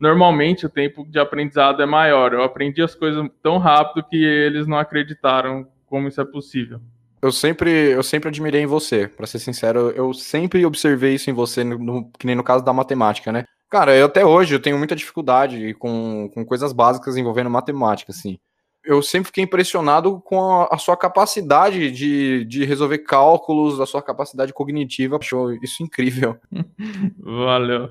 Normalmente 0.00 0.66
o 0.66 0.70
tempo 0.70 1.06
de 1.08 1.18
aprendizado 1.18 1.82
é 1.82 1.86
maior. 1.86 2.32
Eu 2.32 2.42
aprendi 2.42 2.82
as 2.82 2.94
coisas 2.94 3.26
tão 3.42 3.58
rápido 3.58 4.04
que 4.08 4.16
eles 4.16 4.66
não 4.66 4.78
acreditaram 4.78 5.66
como 5.86 6.08
isso 6.08 6.20
é 6.20 6.24
possível 6.24 6.80
eu 7.26 7.32
sempre, 7.32 7.70
eu 7.70 8.02
sempre 8.02 8.28
admirei 8.28 8.62
em 8.62 8.66
você, 8.66 9.08
para 9.08 9.26
ser 9.26 9.38
sincero, 9.38 9.90
eu 9.90 10.12
sempre 10.14 10.64
observei 10.64 11.14
isso 11.14 11.30
em 11.30 11.32
você, 11.32 11.64
no, 11.64 11.78
no, 11.78 12.10
que 12.18 12.26
nem 12.26 12.36
no 12.36 12.44
caso 12.44 12.64
da 12.64 12.72
matemática, 12.72 13.32
né? 13.32 13.44
Cara, 13.68 13.96
eu 13.96 14.06
até 14.06 14.24
hoje 14.24 14.54
eu 14.54 14.60
tenho 14.60 14.78
muita 14.78 14.94
dificuldade 14.94 15.74
com, 15.74 16.30
com 16.32 16.44
coisas 16.44 16.72
básicas 16.72 17.16
envolvendo 17.16 17.50
matemática, 17.50 18.12
assim. 18.12 18.38
Eu 18.84 19.02
sempre 19.02 19.26
fiquei 19.26 19.42
impressionado 19.42 20.20
com 20.20 20.40
a, 20.40 20.68
a 20.70 20.78
sua 20.78 20.96
capacidade 20.96 21.90
de, 21.90 22.44
de 22.44 22.64
resolver 22.64 22.98
cálculos, 22.98 23.80
a 23.80 23.86
sua 23.86 24.00
capacidade 24.00 24.52
cognitiva. 24.52 25.16
Achou 25.16 25.52
isso 25.54 25.82
incrível. 25.82 26.38
Valeu. 27.18 27.90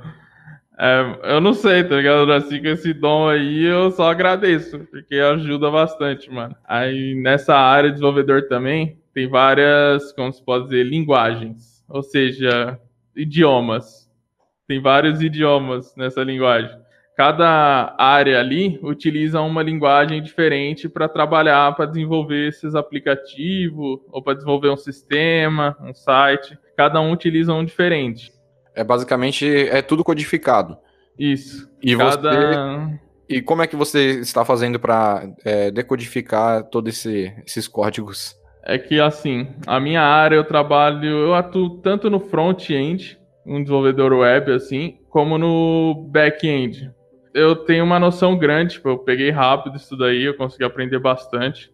É, 0.77 1.35
eu 1.35 1.41
não 1.41 1.53
sei, 1.53 1.83
tá 1.83 1.95
ligado? 1.95 2.31
Assim, 2.31 2.61
com 2.61 2.67
esse 2.67 2.93
dom 2.93 3.27
aí, 3.27 3.63
eu 3.63 3.91
só 3.91 4.09
agradeço, 4.09 4.79
porque 4.91 5.15
ajuda 5.15 5.71
bastante, 5.71 6.29
mano. 6.29 6.55
Aí 6.65 7.15
nessa 7.15 7.55
área 7.55 7.89
de 7.89 7.95
desenvolvedor 7.95 8.47
também, 8.47 8.97
tem 9.13 9.29
várias, 9.29 10.11
como 10.11 10.31
se 10.31 10.43
pode 10.43 10.65
dizer, 10.65 10.83
linguagens, 10.83 11.83
ou 11.87 12.03
seja, 12.03 12.79
idiomas. 13.15 14.04
Tem 14.67 14.81
vários 14.81 15.21
idiomas 15.21 15.95
nessa 15.95 16.23
linguagem. 16.23 16.71
Cada 17.15 17.95
área 17.97 18.39
ali 18.39 18.77
utiliza 18.83 19.39
uma 19.39 19.63
linguagem 19.63 20.21
diferente 20.21 20.89
para 20.89 21.07
trabalhar, 21.07 21.73
para 21.73 21.85
desenvolver 21.85 22.49
esses 22.49 22.75
aplicativos, 22.75 24.01
ou 24.11 24.21
para 24.21 24.33
desenvolver 24.33 24.69
um 24.69 24.77
sistema, 24.77 25.77
um 25.81 25.93
site. 25.93 26.57
Cada 26.75 26.99
um 26.99 27.11
utiliza 27.11 27.53
um 27.53 27.63
diferente. 27.63 28.33
É 28.73 28.83
basicamente 28.83 29.47
é 29.47 29.81
tudo 29.81 30.03
codificado. 30.03 30.77
Isso. 31.17 31.69
E 31.81 31.95
Cada... 31.95 32.31
você 32.31 32.99
e 33.27 33.41
como 33.41 33.61
é 33.61 33.67
que 33.67 33.75
você 33.75 34.19
está 34.19 34.45
fazendo 34.45 34.79
para 34.79 35.27
é, 35.43 35.71
decodificar 35.71 36.63
todos 36.63 36.95
esse, 36.95 37.33
esses 37.45 37.67
códigos? 37.67 38.35
É 38.63 38.77
que 38.77 38.99
assim, 38.99 39.47
a 39.65 39.79
minha 39.79 40.01
área 40.01 40.35
eu 40.35 40.43
trabalho, 40.43 41.07
eu 41.07 41.33
atuo 41.33 41.77
tanto 41.81 42.09
no 42.09 42.19
front-end, 42.19 43.17
um 43.45 43.61
desenvolvedor 43.61 44.13
web 44.13 44.51
assim, 44.51 44.97
como 45.09 45.37
no 45.37 46.07
back-end. 46.09 46.91
Eu 47.33 47.55
tenho 47.55 47.83
uma 47.83 47.99
noção 47.99 48.37
grande, 48.37 48.75
tipo, 48.75 48.89
eu 48.89 48.97
peguei 48.97 49.29
rápido 49.29 49.75
isso 49.75 49.95
daí, 49.97 50.23
eu 50.23 50.35
consegui 50.35 50.63
aprender 50.63 50.99
bastante. 50.99 51.71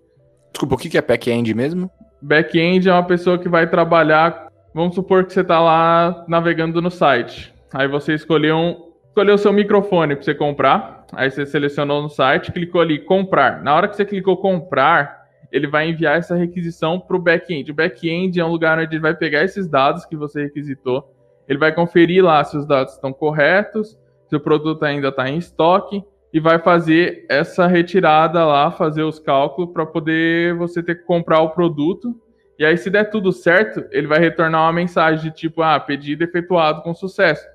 Desculpa, 0.52 0.76
o 0.76 0.78
que 0.78 0.98
é 0.98 1.02
back-end 1.02 1.54
mesmo? 1.54 1.90
Back-end 2.22 2.90
é 2.90 2.94
uma 2.94 3.06
pessoa 3.06 3.38
que 3.38 3.48
vai 3.48 3.70
trabalhar, 3.70 4.52
vamos 4.74 4.96
supor 4.96 5.26
que 5.26 5.34
você 5.34 5.42
está 5.42 5.60
lá 5.60 6.26
navegando 6.28 6.82
no 6.82 6.92
site. 6.92 7.54
Aí 7.74 7.88
você 7.88 8.14
escolheu 8.14 8.58
um, 8.58 8.92
escolheu 9.08 9.36
o 9.36 9.38
seu 9.38 9.54
microfone 9.54 10.16
para 10.16 10.24
você 10.24 10.36
comprar. 10.36 11.06
Aí 11.14 11.30
você 11.30 11.46
selecionou 11.46 12.02
no 12.02 12.10
site, 12.10 12.52
clicou 12.52 12.82
ali 12.82 13.00
comprar. 13.00 13.62
Na 13.64 13.76
hora 13.76 13.88
que 13.88 13.96
você 13.96 14.06
clicou 14.06 14.38
comprar, 14.38 15.26
ele 15.52 15.68
vai 15.68 15.90
enviar 15.90 16.18
essa 16.18 16.36
requisição 16.36 17.00
para 17.00 17.18
o 17.18 17.20
back-end. 17.20 17.72
O 17.72 17.76
back-end 17.76 18.40
é 18.40 18.46
um 18.46 18.50
lugar 18.50 18.80
onde 18.80 18.96
ele 18.96 19.02
vai 19.02 19.14
pegar 19.14 19.44
esses 19.44 19.68
dados 19.68 20.06
que 20.06 20.16
você 20.16 20.44
requisitou, 20.44 21.14
ele 21.52 21.60
vai 21.60 21.74
conferir 21.74 22.24
lá 22.24 22.44
se 22.44 22.56
os 22.56 22.66
dados 22.66 22.94
estão 22.94 23.12
corretos, 23.12 24.00
se 24.28 24.36
o 24.36 24.40
produto 24.40 24.84
ainda 24.84 25.10
está 25.10 25.30
em 25.30 25.38
estoque 25.38 26.04
e 26.34 26.40
vai 26.40 26.58
fazer 26.60 27.26
essa 27.30 27.68
retirada 27.68 28.46
lá, 28.46 28.72
fazer 28.72 29.04
os 29.04 29.20
cálculos 29.20 29.72
para 29.72 29.86
poder 29.86 30.56
você 30.56 30.82
ter 30.82 30.96
que 30.96 31.04
comprar 31.04 31.42
o 31.42 31.50
produto. 31.50 32.16
E 32.58 32.64
aí, 32.64 32.78
se 32.78 32.90
der 32.90 33.10
tudo 33.10 33.32
certo, 33.32 33.84
ele 33.92 34.08
vai 34.08 34.20
retornar 34.20 34.62
uma 34.62 34.72
mensagem 34.72 35.30
de 35.30 35.36
tipo, 35.36 35.62
ah, 35.62 35.80
pedido 35.80 36.24
efetuado 36.24 36.82
com 36.84 36.94
sucesso 36.94 37.46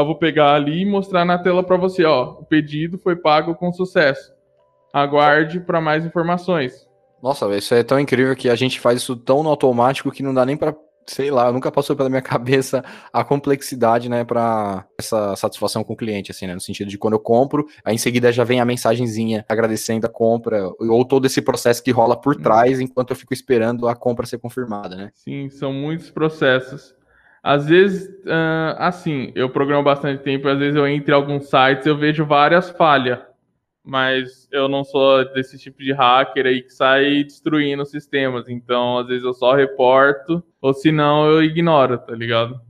eu 0.00 0.06
vou 0.06 0.14
pegar 0.14 0.54
ali 0.54 0.82
e 0.82 0.86
mostrar 0.86 1.24
na 1.24 1.38
tela 1.38 1.62
para 1.62 1.76
você, 1.76 2.04
ó, 2.04 2.36
o 2.38 2.44
pedido 2.44 2.98
foi 2.98 3.16
pago 3.16 3.54
com 3.54 3.72
sucesso. 3.72 4.32
Aguarde 4.92 5.60
para 5.60 5.80
mais 5.80 6.04
informações. 6.04 6.86
Nossa, 7.22 7.48
isso 7.56 7.74
é 7.74 7.82
tão 7.82 7.98
incrível 7.98 8.34
que 8.36 8.48
a 8.48 8.54
gente 8.54 8.78
faz 8.78 8.98
isso 8.98 9.16
tão 9.16 9.42
no 9.42 9.48
automático 9.48 10.10
que 10.10 10.22
não 10.22 10.32
dá 10.32 10.46
nem 10.46 10.56
para, 10.56 10.74
sei 11.08 11.30
lá, 11.30 11.50
nunca 11.50 11.72
passou 11.72 11.96
pela 11.96 12.08
minha 12.08 12.22
cabeça 12.22 12.84
a 13.12 13.24
complexidade, 13.24 14.08
né, 14.08 14.24
para 14.24 14.86
essa 14.98 15.34
satisfação 15.36 15.82
com 15.82 15.94
o 15.94 15.96
cliente, 15.96 16.30
assim, 16.30 16.46
né, 16.46 16.54
no 16.54 16.60
sentido 16.60 16.88
de 16.88 16.98
quando 16.98 17.14
eu 17.14 17.20
compro, 17.20 17.66
aí 17.84 17.94
em 17.94 17.98
seguida 17.98 18.30
já 18.30 18.44
vem 18.44 18.60
a 18.60 18.64
mensagenzinha 18.64 19.44
agradecendo 19.48 20.06
a 20.06 20.10
compra, 20.10 20.70
ou 20.78 21.04
todo 21.04 21.26
esse 21.26 21.40
processo 21.40 21.82
que 21.82 21.90
rola 21.90 22.20
por 22.20 22.36
trás 22.36 22.80
enquanto 22.80 23.10
eu 23.10 23.16
fico 23.16 23.32
esperando 23.32 23.88
a 23.88 23.96
compra 23.96 24.26
ser 24.26 24.38
confirmada, 24.38 24.96
né? 24.96 25.10
Sim, 25.14 25.48
são 25.48 25.72
muitos 25.72 26.10
processos. 26.10 26.94
Às 27.42 27.66
vezes, 27.66 28.08
uh, 28.24 28.76
assim, 28.78 29.32
eu 29.34 29.48
programo 29.48 29.82
bastante 29.82 30.22
tempo, 30.22 30.48
às 30.48 30.58
vezes 30.58 30.76
eu 30.76 30.86
entro 30.86 31.12
em 31.12 31.14
alguns 31.14 31.48
sites 31.48 31.86
eu 31.86 31.96
vejo 31.96 32.26
várias 32.26 32.68
falhas, 32.70 33.20
mas 33.82 34.48
eu 34.52 34.68
não 34.68 34.84
sou 34.84 35.24
desse 35.32 35.56
tipo 35.56 35.78
de 35.78 35.92
hacker 35.92 36.46
aí 36.46 36.62
que 36.62 36.70
sai 36.70 37.24
destruindo 37.24 37.86
sistemas, 37.86 38.48
então 38.48 38.98
às 38.98 39.06
vezes 39.06 39.24
eu 39.24 39.32
só 39.32 39.54
reporto, 39.54 40.42
ou 40.60 40.74
se 40.74 40.90
não 40.90 41.26
eu 41.26 41.42
ignoro, 41.42 41.98
tá 41.98 42.14
ligado? 42.14 42.60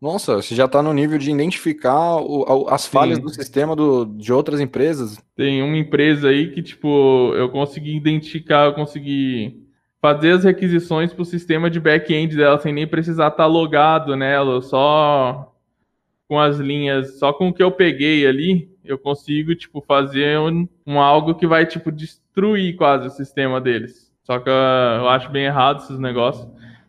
Nossa, 0.00 0.36
você 0.36 0.54
já 0.54 0.66
está 0.66 0.82
no 0.82 0.92
nível 0.92 1.18
de 1.18 1.30
identificar 1.30 2.16
o, 2.16 2.68
as 2.68 2.86
falhas 2.86 3.16
Sim. 3.16 3.22
do 3.22 3.30
sistema 3.30 3.74
do, 3.74 4.04
de 4.04 4.32
outras 4.32 4.60
empresas? 4.60 5.18
Tem 5.34 5.62
uma 5.62 5.76
empresa 5.76 6.28
aí 6.28 6.50
que, 6.50 6.62
tipo, 6.62 7.32
eu 7.34 7.48
consegui 7.48 7.96
identificar, 7.96 8.66
eu 8.66 8.74
consegui 8.74 9.66
fazer 10.00 10.32
as 10.32 10.44
requisições 10.44 11.12
para 11.12 11.22
o 11.22 11.24
sistema 11.24 11.70
de 11.70 11.80
back-end 11.80 12.36
dela 12.36 12.58
sem 12.60 12.72
nem 12.72 12.86
precisar 12.86 13.28
estar 13.28 13.44
tá 13.44 13.46
logado 13.46 14.14
nela, 14.14 14.60
só 14.60 15.52
com 16.28 16.38
as 16.38 16.58
linhas, 16.58 17.18
só 17.18 17.32
com 17.32 17.48
o 17.48 17.52
que 17.52 17.62
eu 17.62 17.70
peguei 17.70 18.26
ali, 18.26 18.68
eu 18.84 18.98
consigo 18.98 19.54
tipo 19.54 19.80
fazer 19.80 20.38
um, 20.38 20.68
um 20.86 21.00
algo 21.00 21.34
que 21.34 21.46
vai 21.46 21.64
tipo 21.64 21.90
destruir 21.90 22.76
quase 22.76 23.06
o 23.06 23.10
sistema 23.10 23.60
deles. 23.60 24.12
Só 24.24 24.38
que 24.38 24.50
uh, 24.50 24.98
eu 24.98 25.08
acho 25.08 25.30
bem 25.30 25.44
errado 25.44 25.82
esses 25.82 25.98
negócios. 25.98 26.46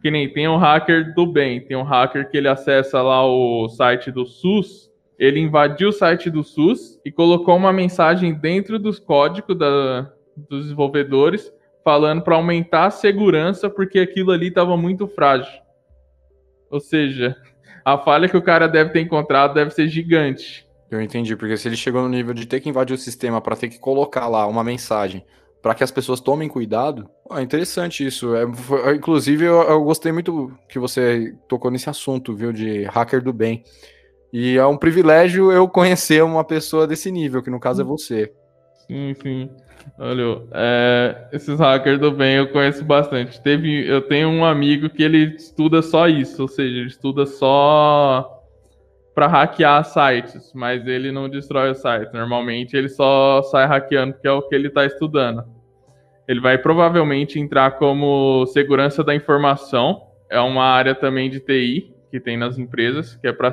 Que 0.08 0.12
nem 0.12 0.32
tem 0.32 0.48
um 0.48 0.56
hacker 0.56 1.14
do 1.14 1.28
bem, 1.28 1.60
tem 1.60 1.76
um 1.76 1.84
hacker 1.84 2.30
que 2.30 2.38
ele 2.38 2.48
acessa 2.48 3.02
lá 3.02 3.26
o 3.28 3.68
site 3.68 4.10
do 4.10 4.26
SUS, 4.26 4.90
ele 5.20 5.38
invadiu 5.38 5.90
o 5.90 5.92
site 5.92 6.30
do 6.30 6.46
SUS 6.46 6.98
e 7.04 7.12
colocou 7.12 7.58
uma 7.58 7.74
mensagem 7.74 8.34
dentro 8.34 8.80
dos 8.80 9.00
códigos 9.02 9.58
da, 9.58 10.10
dos 10.34 10.62
desenvolvedores 10.64 11.52
falando 11.84 12.22
para 12.22 12.38
aumentar 12.38 12.86
a 12.86 12.90
segurança 12.90 13.70
porque 13.70 14.00
aquilo 14.00 14.32
ali 14.32 14.48
estava 14.48 14.78
muito 14.78 15.10
frágil. 15.10 15.60
Ou 16.72 16.80
seja, 16.80 17.36
a 17.84 17.98
falha 17.98 18.30
que 18.30 18.38
o 18.38 18.42
cara 18.42 18.66
deve 18.66 18.92
ter 18.92 19.02
encontrado 19.02 19.56
deve 19.56 19.72
ser 19.72 19.90
gigante. 19.90 20.66
Eu 20.90 21.02
entendi, 21.02 21.36
porque 21.36 21.58
se 21.58 21.68
ele 21.68 21.76
chegou 21.76 22.02
no 22.02 22.08
nível 22.08 22.34
de 22.34 22.48
ter 22.48 22.62
que 22.62 22.70
invadir 22.70 22.94
o 22.94 22.98
sistema 22.98 23.42
para 23.42 23.58
ter 23.58 23.68
que 23.68 23.78
colocar 23.78 24.30
lá 24.30 24.48
uma 24.48 24.64
mensagem 24.64 25.26
para 25.62 25.76
que 25.76 25.84
as 25.84 25.92
pessoas 25.92 26.20
tomem 26.20 26.48
cuidado, 26.48 27.10
é 27.32 27.42
interessante 27.42 28.06
isso. 28.06 28.36
É, 28.36 28.52
foi, 28.54 28.96
inclusive, 28.96 29.46
eu, 29.46 29.62
eu, 29.64 29.84
gostei 29.84 30.12
muito 30.12 30.52
que 30.70 30.80
você 30.80 31.36
tocou 31.48 31.72
nesse 31.72 31.90
assunto, 31.90 32.36
viu, 32.36 32.54
de 32.54 32.84
hacker 32.84 33.22
do 33.22 33.34
bem. 33.34 33.64
E 34.32 34.58
é 34.58 34.66
um 34.66 34.78
privilégio 34.78 35.52
eu 35.52 35.68
conhecer 35.68 36.24
uma 36.24 36.44
pessoa 36.44 36.86
desse 36.86 37.12
nível, 37.12 37.42
que 37.42 37.50
no 37.50 37.60
caso 37.60 37.82
é 37.82 37.86
você. 37.86 38.32
Sim, 38.88 39.14
sim. 39.22 39.50
Olha, 39.98 40.44
é, 40.52 41.28
esses 41.32 41.60
hackers 41.60 42.00
do 42.00 42.12
bem 42.12 42.36
eu 42.36 42.52
conheço 42.52 42.84
bastante. 42.84 43.42
Teve, 43.42 43.88
eu 43.88 44.02
tenho 44.02 44.30
um 44.30 44.44
amigo 44.44 44.90
que 44.90 45.02
ele 45.02 45.36
estuda 45.36 45.82
só 45.82 46.08
isso, 46.08 46.42
ou 46.42 46.48
seja, 46.48 46.78
ele 46.78 46.88
estuda 46.88 47.26
só 47.26 48.37
para 49.18 49.26
hackear 49.26 49.84
sites, 49.84 50.52
mas 50.54 50.86
ele 50.86 51.12
não 51.12 51.28
destrói 51.28 51.72
o 51.72 51.74
site. 51.74 52.14
Normalmente 52.14 52.78
ele 52.78 52.88
só 52.88 53.42
sai 53.42 53.66
hackeando 53.66 54.14
porque 54.14 54.28
é 54.28 54.32
o 54.32 54.44
que 54.44 54.54
ele 54.54 54.68
está 54.68 54.86
estudando. 54.86 55.44
Ele 56.28 56.40
vai 56.40 56.60
provavelmente 56.60 57.40
entrar 57.40 57.80
como 57.80 58.46
segurança 58.46 59.04
da 59.04 59.16
informação. 59.16 60.04
É 60.30 60.40
uma 60.40 60.66
área 60.66 60.94
também 60.94 61.32
de 61.32 61.40
TI 61.40 61.96
que 62.12 62.20
tem 62.20 62.38
nas 62.38 62.60
empresas, 62.60 63.16
que 63.16 63.26
é 63.28 63.34
para 63.34 63.52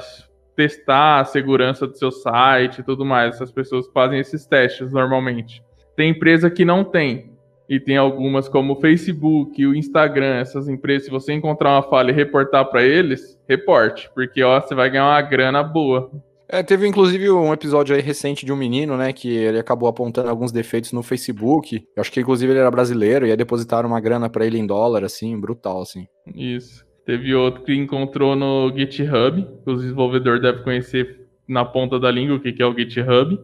testar 0.55 1.21
a 1.21 1.25
segurança 1.25 1.87
do 1.87 1.97
seu 1.97 2.13
site 2.13 2.81
e 2.81 2.83
tudo 2.83 3.03
mais. 3.03 3.37
Essas 3.37 3.51
pessoas 3.51 3.87
fazem 3.89 4.21
esses 4.21 4.45
testes 4.45 4.93
normalmente. 4.93 5.63
Tem 5.97 6.11
empresa 6.11 6.51
que 6.51 6.67
não 6.67 6.85
tem. 6.85 7.34
E 7.69 7.81
tem 7.81 7.97
algumas 7.97 8.49
como 8.49 8.75
o 8.75 8.81
Facebook, 8.81 9.67
o 9.67 9.75
Instagram, 9.75 10.37
essas 10.37 10.69
empresas, 10.69 11.07
se 11.07 11.11
você 11.11 11.33
encontrar 11.33 11.71
uma 11.71 11.83
falha 11.83 12.11
e 12.11 12.15
reportar 12.15 12.67
para 12.67 12.83
eles, 12.83 13.41
reporte, 13.49 14.11
porque 14.15 14.43
ó, 14.43 14.61
você 14.61 14.75
vai 14.75 14.91
ganhar 14.91 15.07
uma 15.07 15.23
grana 15.23 15.63
boa. 15.63 16.11
É, 16.47 16.63
teve 16.63 16.87
inclusive 16.87 17.31
um 17.31 17.53
episódio 17.55 17.97
aí 17.97 18.03
recente 18.03 18.45
de 18.45 18.53
um 18.53 18.57
menino, 18.57 18.99
né, 18.99 19.15
que 19.15 19.29
ele 19.29 19.59
acabou 19.59 19.89
apontando 19.89 20.29
alguns 20.29 20.53
defeitos 20.53 20.93
no 20.93 21.03
Facebook. 21.03 21.87
Eu 21.97 22.01
acho 22.03 22.13
que 22.13 22.21
inclusive 22.21 22.53
ele 22.53 22.61
era 22.61 22.71
brasileiro 22.71 23.27
e 23.27 23.31
ia 23.31 23.37
depositar 23.37 23.87
uma 23.87 23.99
grana 23.99 24.29
para 24.29 24.45
ele 24.45 24.59
em 24.59 24.67
dólar, 24.67 25.03
assim, 25.03 25.39
brutal, 25.41 25.81
assim. 25.81 26.07
Isso. 26.35 26.85
Teve 27.07 27.35
outro 27.35 27.63
que 27.63 27.75
encontrou 27.75 28.37
no 28.37 28.71
GitHub, 28.77 29.43
que 29.65 29.71
os 29.71 29.81
desenvolvedores 29.81 30.43
devem 30.43 30.63
conhecer 30.63 31.27
na 31.49 31.65
ponta 31.65 31.99
da 31.99 32.11
língua 32.11 32.37
o 32.37 32.41
que 32.41 32.63
é 32.63 32.67
o 32.67 32.75
GitHub 32.75 33.39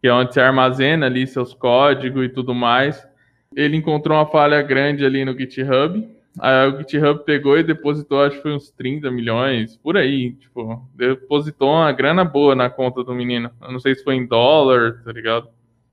que 0.00 0.08
é 0.08 0.12
onde 0.12 0.32
você 0.32 0.40
armazena 0.40 1.06
ali 1.06 1.26
seus 1.26 1.52
códigos 1.52 2.24
e 2.24 2.28
tudo 2.28 2.54
mais. 2.54 3.06
Ele 3.54 3.76
encontrou 3.76 4.16
uma 4.16 4.26
falha 4.26 4.62
grande 4.62 5.04
ali 5.04 5.24
no 5.24 5.36
GitHub. 5.36 6.08
Aí 6.38 6.68
o 6.68 6.78
GitHub 6.78 7.24
pegou 7.24 7.58
e 7.58 7.64
depositou, 7.64 8.22
acho 8.22 8.36
que 8.36 8.42
foi 8.42 8.54
uns 8.54 8.70
30 8.70 9.10
milhões, 9.10 9.76
por 9.76 9.96
aí. 9.96 10.32
Tipo, 10.32 10.88
depositou 10.94 11.70
uma 11.70 11.90
grana 11.90 12.24
boa 12.24 12.54
na 12.54 12.70
conta 12.70 13.02
do 13.02 13.14
menino. 13.14 13.50
Eu 13.60 13.72
não 13.72 13.80
sei 13.80 13.94
se 13.94 14.04
foi 14.04 14.14
em 14.14 14.26
dólar, 14.26 15.02
tá 15.04 15.12
ligado? 15.12 15.48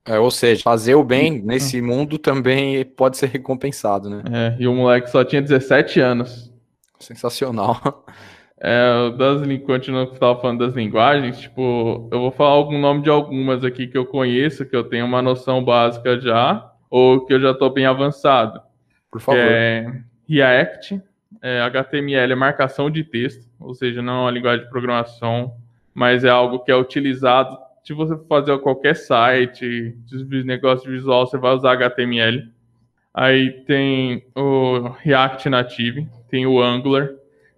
É, 0.06 0.18
ou 0.20 0.32
seja, 0.32 0.62
fazer 0.64 0.96
o 0.96 1.04
bem 1.04 1.42
nesse 1.42 1.82
mundo 1.82 2.18
também 2.18 2.86
pode 2.86 3.18
ser 3.18 3.28
recompensado, 3.28 4.10
né? 4.10 4.24
É, 4.32 4.56
e 4.58 4.68
o 4.68 4.74
moleque 4.74 5.10
só 5.10 5.24
tinha 5.24 5.42
17 5.42 6.00
anos. 6.00 6.54
Sensacional. 7.00 8.06
É, 8.60 9.12
das, 9.18 9.42
continuando 9.64 10.08
que 10.08 10.16
estava 10.16 10.40
falando 10.40 10.66
das 10.66 10.74
linguagens, 10.76 11.42
tipo, 11.42 12.10
eu 12.12 12.20
vou 12.20 12.32
falar 12.32 12.52
algum 12.52 12.80
nome 12.80 13.04
de 13.04 13.10
algumas 13.10 13.64
aqui 13.64 13.86
que 13.86 13.98
eu 13.98 14.06
conheço, 14.06 14.66
que 14.66 14.76
eu 14.76 14.84
tenho 14.84 15.06
uma 15.06 15.22
noção 15.22 15.64
básica 15.64 16.20
já, 16.20 16.72
ou 16.90 17.26
que 17.26 17.34
eu 17.34 17.40
já 17.40 17.52
estou 17.52 17.70
bem 17.70 17.86
avançado. 17.86 18.62
Por 19.12 19.22
favor. 19.22 19.40
É 19.42 20.02
React, 20.28 21.02
é, 21.42 21.62
HTML 21.62 22.34
é 22.34 22.36
marcação 22.36 22.90
de 22.92 23.04
texto, 23.04 23.48
ou 23.60 23.74
seja, 23.74 24.02
não 24.02 24.14
é 24.14 24.22
uma 24.24 24.32
linguagem 24.32 24.66
de 24.66 24.70
programação, 24.70 25.54
mas 25.94 26.26
é 26.26 26.30
algo 26.30 26.60
que 26.60 26.72
é 26.72 26.76
utilizado 26.76 27.58
se 27.88 27.94
você 27.94 28.18
fazer 28.28 28.58
qualquer 28.60 28.98
site, 28.98 29.96
negócio 30.44 30.92
visual, 30.92 31.26
você 31.26 31.38
vai 31.38 31.56
usar 31.56 31.72
HTML. 31.72 32.52
Aí 33.14 33.50
tem 33.64 34.28
o 34.36 34.90
React 34.90 35.48
Native, 35.48 36.06
tem 36.30 36.46
o 36.46 36.62
Angular, 36.62 37.12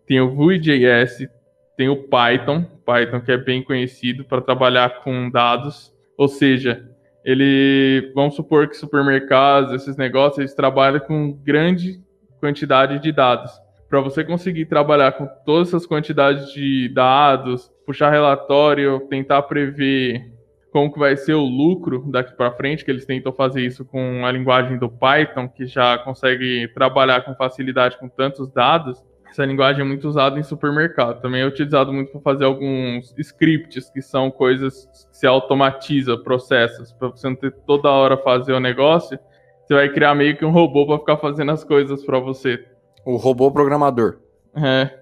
tem 0.05 0.21
o 0.21 0.29
Vue.js, 0.29 1.27
tem 1.75 1.89
o 1.89 2.03
Python, 2.03 2.63
Python 2.85 3.21
que 3.21 3.31
é 3.31 3.37
bem 3.37 3.63
conhecido 3.63 4.23
para 4.23 4.39
trabalhar 4.39 5.01
com 5.01 5.31
dados, 5.31 5.91
ou 6.15 6.27
seja, 6.27 6.87
ele, 7.29 8.11
vamos 8.15 8.33
supor 8.33 8.67
que 8.67 8.75
supermercados, 8.75 9.71
esses 9.73 9.95
negócios, 9.95 10.39
eles 10.39 10.55
trabalham 10.55 10.99
com 10.99 11.31
grande 11.31 12.01
quantidade 12.39 12.97
de 12.99 13.11
dados. 13.11 13.51
Para 13.87 14.01
você 14.01 14.23
conseguir 14.23 14.65
trabalhar 14.65 15.11
com 15.11 15.27
todas 15.45 15.67
essas 15.67 15.85
quantidades 15.85 16.51
de 16.51 16.89
dados, 16.89 17.71
puxar 17.85 18.09
relatório, 18.09 19.01
tentar 19.09 19.43
prever 19.43 20.33
como 20.71 20.91
que 20.91 20.97
vai 20.97 21.15
ser 21.15 21.35
o 21.35 21.45
lucro 21.45 22.03
daqui 22.09 22.35
para 22.35 22.51
frente, 22.51 22.83
que 22.83 22.89
eles 22.89 23.05
tentam 23.05 23.31
fazer 23.31 23.61
isso 23.63 23.85
com 23.85 24.25
a 24.25 24.31
linguagem 24.31 24.79
do 24.79 24.89
Python, 24.89 25.47
que 25.47 25.67
já 25.67 25.99
consegue 25.99 26.67
trabalhar 26.73 27.21
com 27.21 27.35
facilidade 27.35 27.99
com 27.99 28.09
tantos 28.09 28.51
dados. 28.51 29.03
Essa 29.29 29.45
linguagem 29.45 29.81
é 29.81 29.85
muito 29.85 30.07
usada 30.07 30.39
em 30.39 30.43
supermercado. 30.43 31.21
Também 31.21 31.41
é 31.41 31.45
utilizado 31.45 31.93
muito 31.93 32.11
para 32.11 32.21
fazer 32.21 32.45
alguns 32.45 33.13
scripts, 33.17 33.89
que 33.89 34.01
são 34.01 34.31
coisas 34.31 34.85
que 34.85 35.17
se 35.17 35.27
automatiza, 35.27 36.17
processos, 36.17 36.91
para 36.91 37.09
você 37.09 37.29
não 37.29 37.35
ter 37.35 37.51
toda 37.65 37.89
hora 37.89 38.17
fazer 38.17 38.53
o 38.53 38.59
negócio. 38.59 39.19
Você 39.65 39.73
vai 39.75 39.89
criar 39.89 40.15
meio 40.15 40.35
que 40.35 40.43
um 40.43 40.51
robô 40.51 40.87
para 40.87 40.97
ficar 40.97 41.17
fazendo 41.17 41.51
as 41.51 41.63
coisas 41.63 42.03
para 42.03 42.19
você. 42.19 42.65
O 43.05 43.17
robô 43.17 43.51
programador. 43.51 44.17
É. 44.55 44.97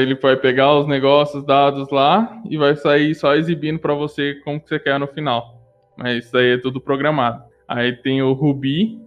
Ele 0.00 0.14
vai 0.14 0.36
pegar 0.36 0.74
os 0.74 0.86
negócios, 0.88 1.44
dados 1.44 1.90
lá 1.90 2.40
e 2.48 2.56
vai 2.56 2.74
sair 2.76 3.14
só 3.14 3.34
exibindo 3.34 3.78
para 3.78 3.92
você 3.92 4.36
como 4.42 4.58
que 4.58 4.68
você 4.70 4.78
quer 4.78 4.98
no 4.98 5.06
final. 5.06 5.60
Mas 5.98 6.24
isso 6.24 6.36
aí 6.38 6.54
é 6.54 6.58
tudo 6.58 6.80
programado. 6.80 7.44
Aí 7.68 7.92
tem 7.92 8.22
o 8.22 8.32
Ruby, 8.32 8.98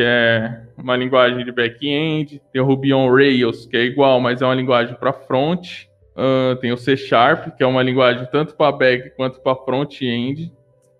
que 0.00 0.04
é 0.06 0.62
uma 0.78 0.96
linguagem 0.96 1.44
de 1.44 1.52
back-end. 1.52 2.40
Tem 2.50 2.62
o 2.62 2.64
Ruby 2.64 2.94
on 2.94 3.12
Rails, 3.12 3.66
que 3.66 3.76
é 3.76 3.82
igual, 3.82 4.18
mas 4.18 4.40
é 4.40 4.46
uma 4.46 4.54
linguagem 4.54 4.94
para 4.94 5.12
front. 5.12 5.82
Uh, 6.16 6.56
tem 6.56 6.72
o 6.72 6.76
C 6.78 6.96
Sharp, 6.96 7.54
que 7.54 7.62
é 7.62 7.66
uma 7.66 7.82
linguagem 7.82 8.26
tanto 8.32 8.54
para 8.56 8.72
back 8.72 9.10
quanto 9.10 9.42
para 9.42 9.54
front-end. 9.56 10.50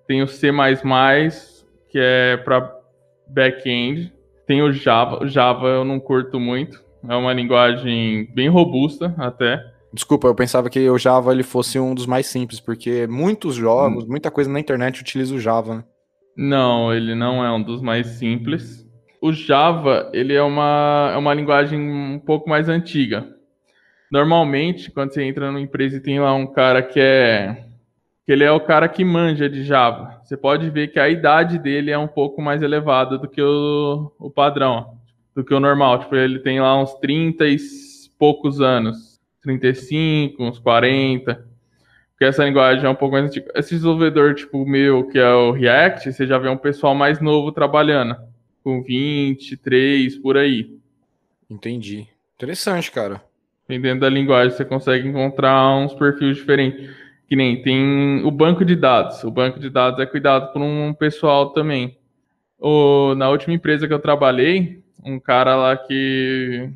Tem 0.07 0.23
o 0.23 0.29
C++, 0.29 0.51
que 1.89 1.99
é 1.99 2.37
para 2.37 2.77
back-end. 3.27 4.13
Tem 4.47 4.61
o 4.61 4.71
Java. 4.71 5.25
O 5.25 5.27
Java 5.27 5.67
eu 5.69 5.85
não 5.85 5.99
curto 5.99 6.39
muito. 6.39 6.85
É 7.09 7.17
uma 7.17 7.33
linguagem 7.33 8.29
bem 8.35 8.49
robusta 8.49 9.15
até. 9.17 9.65
Desculpa, 9.95 10.29
eu 10.29 10.35
pensava 10.35 10.69
que 10.69 10.91
o 10.91 10.99
Java 10.99 11.33
ele 11.33 11.43
fosse 11.43 11.79
um 11.79 11.95
dos 11.95 12.05
mais 12.05 12.27
simples, 12.27 12.61
porque 12.61 13.07
muitos 13.07 13.55
jogos, 13.55 14.05
hum. 14.05 14.09
muita 14.11 14.31
coisa 14.31 14.51
na 14.51 14.61
internet 14.61 15.01
utiliza 15.01 15.35
o 15.35 15.41
Java. 15.41 15.77
Né? 15.77 15.85
Não, 16.37 16.93
ele 16.93 17.15
não 17.15 17.43
é 17.43 17.51
um 17.51 17.63
dos 17.63 17.81
mais 17.81 18.07
simples. 18.07 18.90
O 19.21 19.33
Java, 19.33 20.11
ele 20.13 20.35
é 20.35 20.43
uma, 20.43 21.11
é 21.15 21.17
uma 21.17 21.35
linguagem 21.35 21.79
um 21.79 22.19
pouco 22.19 22.49
mais 22.49 22.69
antiga. 22.69 23.27
Normalmente, 24.11 24.91
quando 24.91 25.13
você 25.13 25.23
entra 25.23 25.47
numa 25.47 25.61
empresa 25.61 25.97
e 25.97 26.01
tem 26.01 26.19
lá 26.19 26.35
um 26.35 26.47
cara 26.47 26.83
que 26.83 26.99
é 26.99 27.65
que 28.25 28.33
ele 28.33 28.45
é 28.45 28.53
o 28.53 28.61
cara 28.61 28.89
que 28.89 29.05
manja 29.05 29.49
de 29.49 29.65
Java. 29.65 30.21
Você 30.23 30.37
pode 30.37 30.71
ver 30.71 30.89
que 30.89 31.01
a 31.01 31.09
idade 31.09 31.59
dele 31.59 31.91
é 31.91 31.99
um 31.99 32.07
pouco 32.07 32.41
mais 32.41 32.63
elevada 32.63 33.19
do 33.19 33.29
que 33.29 33.43
o, 33.43 34.13
o 34.19 34.31
padrão 34.31 34.99
do 35.35 35.45
que 35.45 35.53
o 35.53 35.61
normal. 35.61 35.99
Tipo, 35.99 36.17
ele 36.17 36.39
tem 36.39 36.61
lá 36.61 36.81
uns 36.81 36.95
30 36.95 37.47
e 37.47 37.57
poucos 38.19 38.61
anos. 38.61 39.21
35, 39.43 40.45
uns 40.45 40.59
40. 40.59 41.35
Porque 42.13 42.25
essa 42.25 42.45
linguagem 42.45 42.85
é 42.85 42.89
um 42.89 42.95
pouco 42.95 43.15
mais 43.15 43.25
antiga. 43.25 43.51
Esse 43.55 43.75
desenvolvedor, 43.75 44.35
tipo, 44.35 44.65
meu, 44.67 45.09
que 45.09 45.19
é 45.19 45.33
o 45.33 45.53
React, 45.53 46.13
você 46.13 46.27
já 46.27 46.39
vê 46.39 46.49
um 46.49 46.57
pessoal 46.57 46.95
mais 46.95 47.21
novo 47.21 47.51
trabalhando. 47.51 48.17
Com 48.63 48.83
23, 48.83 50.17
por 50.19 50.37
aí. 50.37 50.79
Entendi. 51.49 52.07
Interessante, 52.37 52.91
cara. 52.91 53.23
Dependendo 53.69 54.01
da 54.01 54.09
linguagem, 54.09 54.57
você 54.57 54.65
consegue 54.65 55.09
encontrar 55.09 55.77
uns 55.77 55.95
perfis 55.95 56.37
diferentes. 56.37 56.91
Que 57.29 57.37
nem 57.37 57.63
tem 57.63 58.25
o 58.25 58.31
banco 58.31 58.65
de 58.65 58.75
dados. 58.75 59.23
O 59.23 59.31
banco 59.31 59.61
de 59.61 59.71
dados 59.71 60.01
é 60.01 60.07
cuidado 60.07 60.53
por 60.53 60.61
um 60.61 60.93
pessoal 60.93 61.51
também. 61.51 61.97
O, 62.59 63.15
na 63.15 63.31
última 63.31 63.55
empresa 63.55 63.87
que 63.87 63.95
eu 63.95 64.01
trabalhei, 64.01 64.83
um 65.05 65.19
cara 65.21 65.55
lá 65.55 65.77
que 65.77 66.69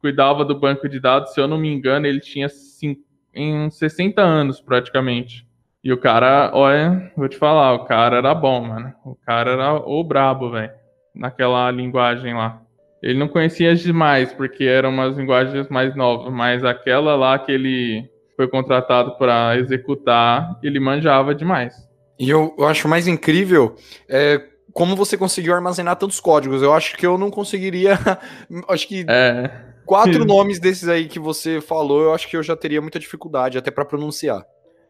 cuidava 0.00 0.44
do 0.44 0.58
banco 0.58 0.88
de 0.88 1.00
dados, 1.00 1.34
se 1.34 1.40
eu 1.40 1.48
não 1.48 1.58
me 1.58 1.68
engano, 1.68 2.06
ele 2.06 2.20
tinha 2.20 2.48
cinco, 2.48 3.02
em 3.34 3.68
60 3.68 4.22
anos 4.22 4.60
praticamente. 4.60 5.46
E 5.82 5.92
o 5.92 5.98
cara, 5.98 6.50
olha, 6.54 7.12
vou 7.16 7.28
te 7.28 7.36
falar, 7.36 7.72
o 7.74 7.84
cara 7.84 8.16
era 8.18 8.34
bom, 8.34 8.60
mano. 8.60 8.94
O 9.04 9.14
cara 9.14 9.52
era 9.52 9.74
o 9.74 10.02
brabo, 10.02 10.50
velho, 10.50 10.72
naquela 11.16 11.70
linguagem 11.70 12.34
lá. 12.34 12.60
Ele 13.02 13.18
não 13.18 13.28
conhecia 13.28 13.74
demais, 13.74 14.32
porque 14.32 14.64
eram 14.64 14.90
umas 14.90 15.16
linguagens 15.16 15.68
mais 15.68 15.94
novas, 15.94 16.32
mas 16.32 16.64
aquela 16.64 17.14
lá 17.14 17.38
que 17.38 17.52
ele 17.52 18.08
foi 18.36 18.48
contratado 18.48 19.16
para 19.16 19.56
executar, 19.58 20.58
ele 20.62 20.78
manjava 20.78 21.34
demais. 21.34 21.74
E 22.18 22.28
eu, 22.28 22.54
eu 22.58 22.66
acho 22.66 22.88
mais 22.88 23.06
incrível 23.06 23.76
é, 24.08 24.42
como 24.72 24.96
você 24.96 25.16
conseguiu 25.16 25.54
armazenar 25.54 25.96
tantos 25.96 26.20
códigos. 26.20 26.62
Eu 26.62 26.72
acho 26.72 26.96
que 26.96 27.06
eu 27.06 27.16
não 27.16 27.30
conseguiria. 27.30 27.98
acho 28.68 28.88
que 28.88 29.06
é. 29.08 29.50
quatro 29.84 30.24
nomes 30.26 30.58
desses 30.58 30.88
aí 30.88 31.06
que 31.06 31.18
você 31.18 31.60
falou, 31.60 32.02
eu 32.02 32.14
acho 32.14 32.28
que 32.28 32.36
eu 32.36 32.42
já 32.42 32.56
teria 32.56 32.80
muita 32.80 32.98
dificuldade 32.98 33.56
até 33.56 33.70
para 33.70 33.84
pronunciar. 33.84 34.44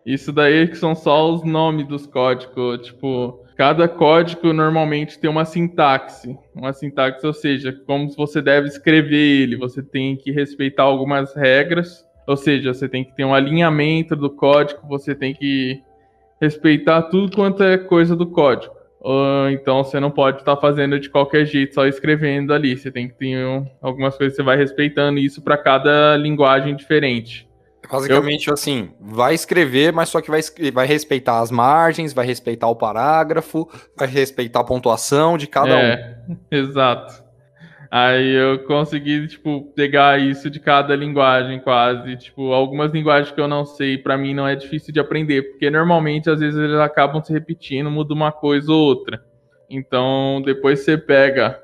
Isso 0.07 0.33
daí 0.33 0.69
que 0.69 0.77
são 0.77 0.95
só 0.95 1.33
os 1.33 1.43
nomes 1.45 1.87
dos 1.87 2.07
códigos. 2.07 2.87
Tipo, 2.87 3.45
cada 3.57 3.89
código 3.89 4.53
normalmente 4.53 5.19
tem 5.19 5.29
uma 5.29 5.45
sintaxe. 5.45 6.39
Uma 6.55 6.73
sintaxe, 6.73 7.27
ou 7.27 7.33
seja, 7.33 7.73
como 7.87 8.09
você 8.13 8.41
deve 8.41 8.69
escrever 8.69 9.43
ele. 9.43 9.57
Você 9.57 9.83
tem 9.83 10.17
que 10.17 10.31
respeitar 10.31 10.85
algumas 10.85 11.35
regras. 11.35 12.07
Ou 12.27 12.37
seja, 12.37 12.73
você 12.73 12.89
tem 12.89 13.05
que 13.05 13.15
ter 13.15 13.25
um 13.25 13.35
alinhamento 13.35 14.17
do 14.17 14.31
código, 14.31 14.81
você 14.89 15.15
tem 15.15 15.33
que 15.33 15.81
respeitar 16.41 17.03
tudo 17.03 17.37
quanto 17.37 17.63
é 17.63 17.79
coisa 17.79 18.17
do 18.17 18.27
código 18.27 18.77
então 19.53 19.85
você 19.85 20.01
não 20.01 20.11
pode 20.11 20.39
estar 20.39 20.57
tá 20.57 20.61
fazendo 20.61 20.99
de 20.99 21.09
qualquer 21.09 21.47
jeito, 21.47 21.75
só 21.75 21.87
escrevendo 21.87 22.53
ali. 22.53 22.77
Você 22.77 22.91
tem 22.91 23.09
que 23.09 23.15
ter 23.15 23.47
um, 23.47 23.67
algumas 23.81 24.17
coisas 24.17 24.37
que 24.37 24.43
você 24.43 24.47
vai 24.47 24.57
respeitando 24.57 25.19
isso 25.19 25.43
para 25.43 25.57
cada 25.57 26.17
linguagem 26.17 26.75
diferente. 26.75 27.49
Basicamente, 27.91 28.49
eu... 28.49 28.55
assim, 28.55 28.91
vai 29.01 29.35
escrever, 29.35 29.93
mas 29.93 30.09
só 30.09 30.21
que 30.21 30.31
vai, 30.31 30.41
vai 30.73 30.87
respeitar 30.87 31.41
as 31.41 31.51
margens, 31.51 32.13
vai 32.13 32.27
respeitar 32.27 32.69
o 32.69 32.77
parágrafo, 32.77 33.69
vai 33.97 34.09
respeitar 34.09 34.61
a 34.61 34.65
pontuação 34.65 35.37
de 35.37 35.47
cada 35.47 35.71
é, 35.71 36.19
um. 36.29 36.37
Exato. 36.51 37.27
Aí 37.91 38.35
eu 38.35 38.59
consegui, 38.65 39.27
tipo, 39.29 39.73
pegar 39.75 40.21
isso 40.21 40.51
de 40.51 40.59
cada 40.59 40.95
linguagem 40.95 41.61
quase. 41.61 42.17
Tipo, 42.17 42.53
algumas 42.53 42.93
linguagens 42.93 43.33
que 43.33 43.41
eu 43.41 43.49
não 43.49 43.65
sei, 43.65 43.97
para 43.97 44.19
mim 44.19 44.35
não 44.35 44.47
é 44.47 44.57
difícil 44.57 44.93
de 44.93 45.01
aprender, 45.01 45.43
porque 45.51 45.71
normalmente 45.71 46.29
às 46.29 46.41
vezes 46.41 46.59
eles 46.59 46.79
acabam 46.79 47.23
se 47.23 47.33
repetindo, 47.33 47.91
muda 47.91 48.13
uma 48.13 48.33
coisa 48.33 48.73
ou 48.73 48.79
outra. 48.79 49.23
Então, 49.69 50.43
depois 50.45 50.81
você 50.81 50.97
pega, 50.97 51.61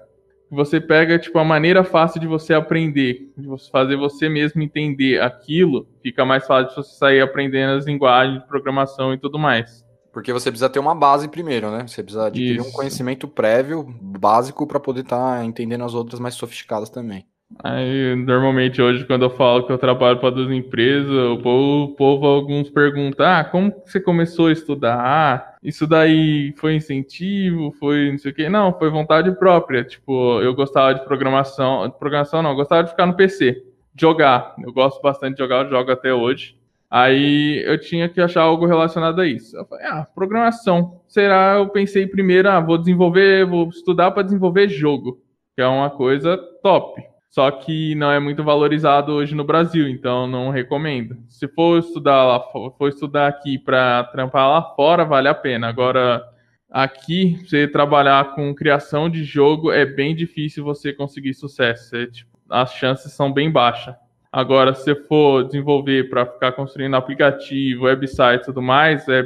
você 0.55 0.81
pega, 0.81 1.19
tipo, 1.19 1.39
a 1.39 1.45
maneira 1.45 1.83
fácil 1.83 2.21
de 2.21 2.27
você 2.27 2.53
aprender, 2.53 3.33
de 3.37 3.47
você 3.47 3.71
fazer 3.71 3.97
você 3.97 4.29
mesmo 4.29 4.63
entender 4.63 5.21
aquilo, 5.21 5.89
fica 6.03 6.25
mais 6.25 6.47
fácil 6.47 6.69
de 6.69 6.75
você 6.75 6.95
sair 6.97 7.21
aprendendo 7.23 7.79
as 7.79 7.87
linguagens 7.87 8.41
de 8.41 8.47
programação 8.47 9.15
e 9.15 9.19
tudo 9.19 9.39
mais. 9.39 9.83
Porque 10.13 10.31
você 10.31 10.51
precisa 10.51 10.69
ter 10.69 10.79
uma 10.79 10.95
base 10.95 11.27
primeiro, 11.27 11.71
né? 11.71 11.87
Você 11.87 12.03
precisa 12.03 12.27
adquirir 12.27 12.61
Isso. 12.61 12.69
um 12.69 12.73
conhecimento 12.73 13.27
prévio, 13.27 13.83
básico, 13.99 14.67
para 14.67 14.79
poder 14.79 15.01
estar 15.01 15.39
tá 15.39 15.45
entendendo 15.45 15.85
as 15.85 15.95
outras 15.95 16.21
mais 16.21 16.35
sofisticadas 16.35 16.91
também. 16.91 17.27
Aí, 17.63 18.15
normalmente 18.17 18.81
hoje, 18.81 19.05
quando 19.05 19.23
eu 19.23 19.31
falo 19.31 19.65
que 19.65 19.73
eu 19.73 19.79
trabalho 19.79 20.19
para 20.19 20.31
duas 20.31 20.51
empresas, 20.51 21.11
o 21.11 21.39
povo, 21.39 21.85
o 21.85 21.97
povo 21.97 22.27
alguns 22.27 22.71
perguntam: 22.71 23.27
ah, 23.27 23.45
como 23.45 23.73
você 23.85 24.01
começou 24.01 24.47
a 24.49 24.53
estudar? 24.53 24.99
Ah, 24.99 25.57
isso 25.63 25.87
daí 25.87 26.53
foi 26.57 26.75
incentivo, 26.75 27.73
foi 27.73 28.11
não 28.11 28.19
sei 28.19 28.33
o 28.33 28.35
quê. 28.35 28.49
Não, 28.49 28.73
foi 28.77 28.91
vontade 28.91 29.31
própria. 29.39 29.85
Tipo, 29.85 30.41
eu 30.41 30.55
gostava 30.55 30.95
de 30.95 31.05
programação, 31.05 31.89
de 31.89 31.99
programação 31.99 32.43
não, 32.43 32.51
eu 32.51 32.57
gostava 32.57 32.85
de 32.85 32.91
ficar 32.91 33.07
no 33.07 33.17
PC, 33.17 33.63
jogar. 33.99 34.55
Eu 34.63 34.73
gosto 34.73 35.01
bastante 35.01 35.35
de 35.37 35.43
jogar, 35.43 35.65
eu 35.65 35.71
jogo 35.71 35.91
até 35.91 36.13
hoje. 36.13 36.57
Aí 36.91 37.63
eu 37.65 37.81
tinha 37.81 38.09
que 38.09 38.21
achar 38.21 38.43
algo 38.43 38.67
relacionado 38.67 39.21
a 39.21 39.27
isso. 39.27 39.57
Eu 39.57 39.65
falei, 39.65 39.87
ah, 39.87 40.07
programação. 40.15 41.01
Será? 41.09 41.55
Eu 41.57 41.69
pensei 41.69 42.07
primeiro, 42.07 42.51
ah, 42.51 42.61
vou 42.61 42.77
desenvolver, 42.77 43.47
vou 43.47 43.69
estudar 43.69 44.11
para 44.11 44.23
desenvolver 44.23 44.69
jogo, 44.69 45.19
que 45.55 45.63
é 45.63 45.67
uma 45.67 45.89
coisa 45.89 46.37
top. 46.63 47.12
Só 47.33 47.51
que 47.51 47.95
não 47.95 48.13
é 48.13 48.21
muito 48.21 48.45
valorizado 48.45 49.11
hoje 49.11 49.35
no 49.35 49.43
Brasil, 49.43 49.89
então 49.89 50.27
não 50.27 50.51
recomendo. 50.51 51.17
Se 51.31 51.49
for 51.49 51.79
estudar 51.79 52.23
lá, 52.27 52.39
for 52.41 52.89
estudar 52.91 53.27
aqui 53.27 53.59
para 53.59 54.05
trampar 54.05 54.51
lá 54.51 54.63
fora, 54.77 55.03
vale 55.03 55.29
a 55.29 55.35
pena. 55.35 55.67
Agora, 55.67 56.23
aqui, 56.71 57.39
você 57.43 57.67
trabalhar 57.67 58.35
com 58.35 58.55
criação 58.55 59.09
de 59.09 59.25
jogo 59.25 59.73
é 59.73 59.87
bem 59.87 60.15
difícil 60.15 60.63
você 60.63 60.93
conseguir 60.93 61.33
sucesso. 61.33 61.97
É, 61.97 62.07
tipo, 62.07 62.31
as 62.51 62.75
chances 62.75 63.13
são 63.13 63.33
bem 63.33 63.51
baixas. 63.51 63.95
Agora, 64.31 64.75
se 64.75 64.95
for 64.95 65.43
desenvolver 65.45 66.11
para 66.11 66.27
ficar 66.27 66.53
construindo 66.53 66.97
aplicativo, 66.97 67.85
website 67.85 68.43
e 68.43 68.45
tudo 68.45 68.61
mais, 68.61 69.09
é 69.09 69.23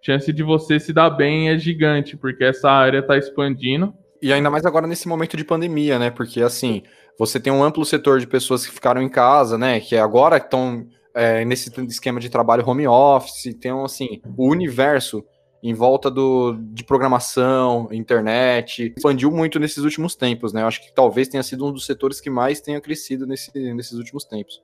chance 0.00 0.32
de 0.32 0.42
você 0.42 0.80
se 0.80 0.94
dar 0.94 1.10
bem 1.10 1.50
é 1.50 1.58
gigante, 1.58 2.16
porque 2.16 2.42
essa 2.42 2.70
área 2.70 3.00
está 3.00 3.18
expandindo. 3.18 3.92
E 4.22 4.32
ainda 4.32 4.50
mais 4.50 4.64
agora 4.64 4.86
nesse 4.86 5.08
momento 5.08 5.36
de 5.36 5.44
pandemia, 5.44 5.98
né? 5.98 6.10
Porque 6.10 6.42
assim, 6.42 6.82
você 7.18 7.40
tem 7.40 7.52
um 7.52 7.62
amplo 7.62 7.84
setor 7.84 8.20
de 8.20 8.26
pessoas 8.26 8.66
que 8.66 8.72
ficaram 8.72 9.02
em 9.02 9.08
casa, 9.08 9.56
né? 9.56 9.80
Que 9.80 9.96
agora 9.96 10.36
estão 10.36 10.86
é, 11.14 11.44
nesse 11.44 11.70
esquema 11.88 12.20
de 12.20 12.28
trabalho 12.28 12.68
home 12.68 12.86
office, 12.86 13.54
tem 13.60 13.72
assim, 13.82 14.20
o 14.36 14.48
universo 14.48 15.24
em 15.62 15.74
volta 15.74 16.10
do, 16.10 16.54
de 16.72 16.82
programação, 16.84 17.88
internet, 17.92 18.94
expandiu 18.96 19.30
muito 19.30 19.58
nesses 19.58 19.84
últimos 19.84 20.14
tempos, 20.14 20.52
né? 20.52 20.62
Eu 20.62 20.66
acho 20.66 20.82
que 20.82 20.94
talvez 20.94 21.28
tenha 21.28 21.42
sido 21.42 21.66
um 21.66 21.72
dos 21.72 21.84
setores 21.84 22.20
que 22.20 22.30
mais 22.30 22.60
tenha 22.60 22.80
crescido 22.80 23.26
nesse, 23.26 23.52
nesses 23.74 23.92
últimos 23.98 24.24
tempos. 24.24 24.62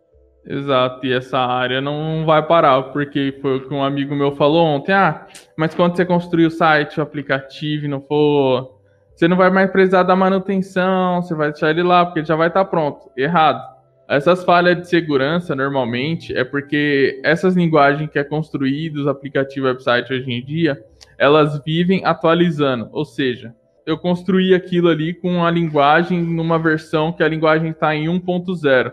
Exato, 0.49 1.05
e 1.05 1.13
essa 1.13 1.39
área 1.39 1.81
não 1.81 2.25
vai 2.25 2.47
parar, 2.47 2.81
porque 2.85 3.37
foi 3.43 3.57
o 3.57 3.69
que 3.69 3.75
um 3.75 3.83
amigo 3.83 4.15
meu 4.15 4.35
falou 4.37 4.65
ontem. 4.65 4.93
Ah, 4.93 5.27
mas 5.57 5.75
quando 5.75 5.97
você 5.97 6.05
construir 6.05 6.47
o 6.47 6.51
site, 6.51 7.01
o 7.01 7.03
aplicativo, 7.03 7.89
não 7.89 8.01
for. 8.01 8.76
Você 9.17 9.27
não 9.27 9.37
vai 9.37 9.51
mais 9.51 9.71
precisar 9.71 10.03
da 10.03 10.15
manutenção, 10.15 11.23
você 11.23 11.35
vai 11.35 11.51
deixar 11.51 11.71
ele 11.71 11.83
lá, 11.83 12.05
porque 12.05 12.21
ele 12.21 12.27
já 12.27 12.37
vai 12.37 12.49
estar 12.49 12.67
pronto. 12.67 13.11
Errado. 13.17 13.75
Essas 14.07 14.45
falhas 14.45 14.77
de 14.77 14.89
segurança, 14.89 15.57
normalmente, 15.57 16.37
é 16.37 16.45
porque 16.45 17.19
essas 17.25 17.57
linguagens 17.57 18.11
que 18.11 18.19
é 18.19 18.23
construídas, 18.23 19.01
os 19.01 19.09
aplicativos 19.09 19.71
website 19.71 20.13
hoje 20.13 20.31
em 20.31 20.45
dia, 20.45 20.79
elas 21.19 21.61
vivem 21.65 22.05
atualizando. 22.05 22.91
Ou 22.93 23.05
seja, 23.07 23.55
eu 23.87 23.97
construí 23.97 24.55
aquilo 24.55 24.89
ali 24.89 25.15
com 25.15 25.43
a 25.45 25.51
linguagem 25.51 26.23
numa 26.23 26.59
versão 26.59 27.11
que 27.11 27.23
a 27.23 27.29
linguagem 27.29 27.71
está 27.71 27.97
em 27.97 28.07
1.0 28.07 28.93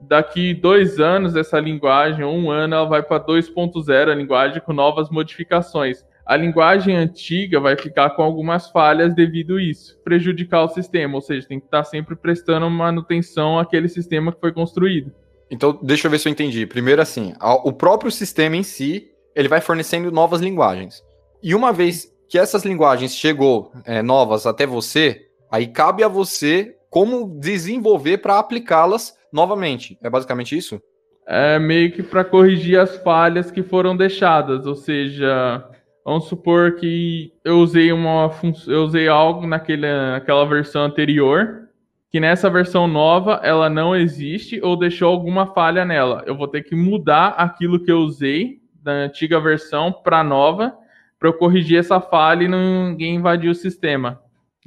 daqui 0.00 0.54
dois 0.54 1.00
anos, 1.00 1.36
essa 1.36 1.58
linguagem, 1.58 2.24
um 2.24 2.50
ano, 2.50 2.74
ela 2.74 2.86
vai 2.86 3.02
para 3.02 3.24
2.0, 3.24 4.10
a 4.10 4.14
linguagem 4.14 4.60
com 4.60 4.72
novas 4.72 5.10
modificações. 5.10 6.04
A 6.26 6.36
linguagem 6.36 6.96
antiga 6.96 7.60
vai 7.60 7.76
ficar 7.76 8.10
com 8.10 8.22
algumas 8.22 8.68
falhas 8.70 9.14
devido 9.14 9.56
a 9.56 9.62
isso, 9.62 9.96
prejudicar 10.02 10.64
o 10.64 10.68
sistema, 10.68 11.14
ou 11.14 11.20
seja, 11.20 11.46
tem 11.46 11.60
que 11.60 11.66
estar 11.66 11.84
sempre 11.84 12.16
prestando 12.16 12.68
manutenção 12.68 13.60
àquele 13.60 13.88
sistema 13.88 14.32
que 14.32 14.40
foi 14.40 14.52
construído. 14.52 15.12
Então, 15.48 15.78
deixa 15.80 16.08
eu 16.08 16.10
ver 16.10 16.18
se 16.18 16.28
eu 16.28 16.32
entendi. 16.32 16.66
Primeiro, 16.66 17.00
assim, 17.00 17.32
o 17.40 17.72
próprio 17.72 18.10
sistema 18.10 18.56
em 18.56 18.64
si, 18.64 19.08
ele 19.36 19.46
vai 19.46 19.60
fornecendo 19.60 20.10
novas 20.10 20.40
linguagens. 20.40 21.00
E 21.40 21.54
uma 21.54 21.72
vez 21.72 22.12
que 22.28 22.36
essas 22.36 22.64
linguagens 22.64 23.14
chegou 23.14 23.70
é, 23.84 24.02
novas 24.02 24.46
até 24.46 24.66
você, 24.66 25.28
aí 25.48 25.68
cabe 25.68 26.02
a 26.02 26.08
você 26.08 26.74
como 26.90 27.38
desenvolver 27.38 28.18
para 28.18 28.40
aplicá-las 28.40 29.16
novamente. 29.32 29.96
É 30.02 30.10
basicamente 30.10 30.56
isso? 30.56 30.82
É 31.24 31.58
meio 31.58 31.92
que 31.92 32.02
para 32.02 32.24
corrigir 32.24 32.80
as 32.80 32.96
falhas 32.98 33.50
que 33.50 33.62
foram 33.62 33.96
deixadas, 33.96 34.66
ou 34.66 34.74
seja, 34.74 35.64
vamos 36.06 36.28
supor 36.28 36.76
que 36.76 37.32
eu 37.44 37.58
usei 37.58 37.90
uma 37.92 38.30
eu 38.68 38.84
usei 38.84 39.08
algo 39.08 39.44
naquele, 39.44 39.88
naquela 40.12 40.46
versão 40.46 40.84
anterior, 40.84 41.68
que 42.12 42.20
nessa 42.20 42.48
versão 42.48 42.86
nova 42.86 43.40
ela 43.42 43.68
não 43.68 43.94
existe 43.96 44.60
ou 44.62 44.78
deixou 44.78 45.08
alguma 45.08 45.52
falha 45.52 45.84
nela. 45.84 46.22
Eu 46.24 46.36
vou 46.36 46.46
ter 46.46 46.62
que 46.62 46.76
mudar 46.76 47.30
aquilo 47.30 47.82
que 47.82 47.90
eu 47.90 47.98
usei 47.98 48.60
da 48.80 48.92
antiga 48.92 49.40
versão 49.40 49.92
para 49.92 50.22
nova 50.22 50.72
para 51.18 51.28
eu 51.28 51.32
corrigir 51.32 51.80
essa 51.80 52.00
falha 52.00 52.44
e 52.44 52.48
ninguém 52.48 53.16
invadir 53.16 53.50
o 53.50 53.54
sistema. 53.54 54.20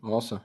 Nossa, 0.03 0.41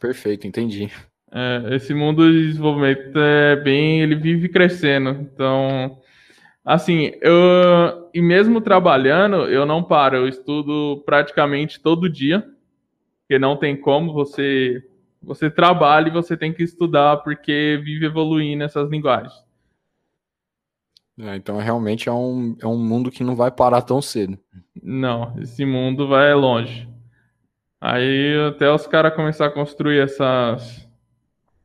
perfeito, 0.00 0.46
entendi. 0.46 0.90
É, 1.30 1.74
esse 1.74 1.92
mundo 1.92 2.30
de 2.32 2.46
desenvolvimento 2.46 3.18
é 3.18 3.56
bem, 3.56 4.00
ele 4.00 4.14
vive 4.14 4.48
crescendo. 4.48 5.10
Então, 5.10 5.99
assim, 6.74 7.12
eu 7.20 8.08
e 8.14 8.22
mesmo 8.22 8.60
trabalhando, 8.60 9.48
eu 9.48 9.66
não 9.66 9.82
paro, 9.82 10.16
eu 10.16 10.28
estudo 10.28 11.02
praticamente 11.04 11.80
todo 11.80 12.08
dia, 12.08 12.48
porque 13.22 13.38
não 13.38 13.56
tem 13.56 13.76
como 13.76 14.12
você 14.12 14.82
você 15.22 15.50
trabalha 15.50 16.08
e 16.08 16.12
você 16.12 16.36
tem 16.36 16.52
que 16.52 16.62
estudar 16.62 17.18
porque 17.18 17.78
vive 17.84 18.06
evoluindo 18.06 18.64
essas 18.64 18.88
linguagens. 18.88 19.34
É, 21.18 21.36
então 21.36 21.58
realmente 21.58 22.08
é 22.08 22.12
um, 22.12 22.56
é 22.60 22.66
um 22.66 22.78
mundo 22.78 23.10
que 23.10 23.22
não 23.22 23.36
vai 23.36 23.50
parar 23.50 23.82
tão 23.82 24.00
cedo. 24.00 24.38
Não, 24.82 25.38
esse 25.38 25.64
mundo 25.66 26.08
vai 26.08 26.32
longe. 26.32 26.88
Aí 27.80 28.34
até 28.48 28.70
os 28.72 28.86
caras 28.86 29.14
começar 29.14 29.46
a 29.46 29.50
construir 29.50 29.98
essas 29.98 30.88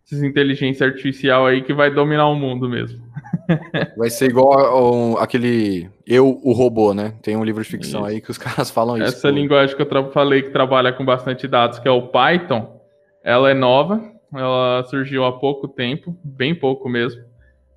essas 0.05 0.21
inteligência 0.21 0.85
artificial 0.85 1.47
aí 1.47 1.63
que 1.63 1.73
vai 1.73 1.91
dominar 1.91 2.27
o 2.27 2.35
mundo 2.35 2.69
mesmo. 2.69 3.03
Vai 3.95 4.09
ser 4.09 4.29
igual 4.29 5.19
aquele 5.19 5.87
Eu, 6.05 6.39
o 6.43 6.51
Robô, 6.51 6.95
né? 6.95 7.13
Tem 7.21 7.37
um 7.37 7.43
livro 7.43 7.61
de 7.61 7.69
ficção 7.69 8.01
isso. 8.01 8.09
aí 8.09 8.21
que 8.21 8.31
os 8.31 8.37
caras 8.39 8.71
falam 8.71 8.97
isso. 8.97 9.05
Essa 9.05 9.29
linguagem 9.29 9.75
que 9.75 9.81
eu 9.81 10.11
falei 10.11 10.41
que 10.41 10.49
trabalha 10.49 10.91
com 10.91 11.05
bastante 11.05 11.47
dados, 11.47 11.77
que 11.77 11.87
é 11.87 11.91
o 11.91 12.07
Python, 12.07 12.81
ela 13.23 13.51
é 13.51 13.53
nova, 13.53 14.01
ela 14.33 14.83
surgiu 14.85 15.25
há 15.25 15.37
pouco 15.37 15.67
tempo, 15.67 16.17
bem 16.23 16.55
pouco 16.55 16.89
mesmo. 16.89 17.21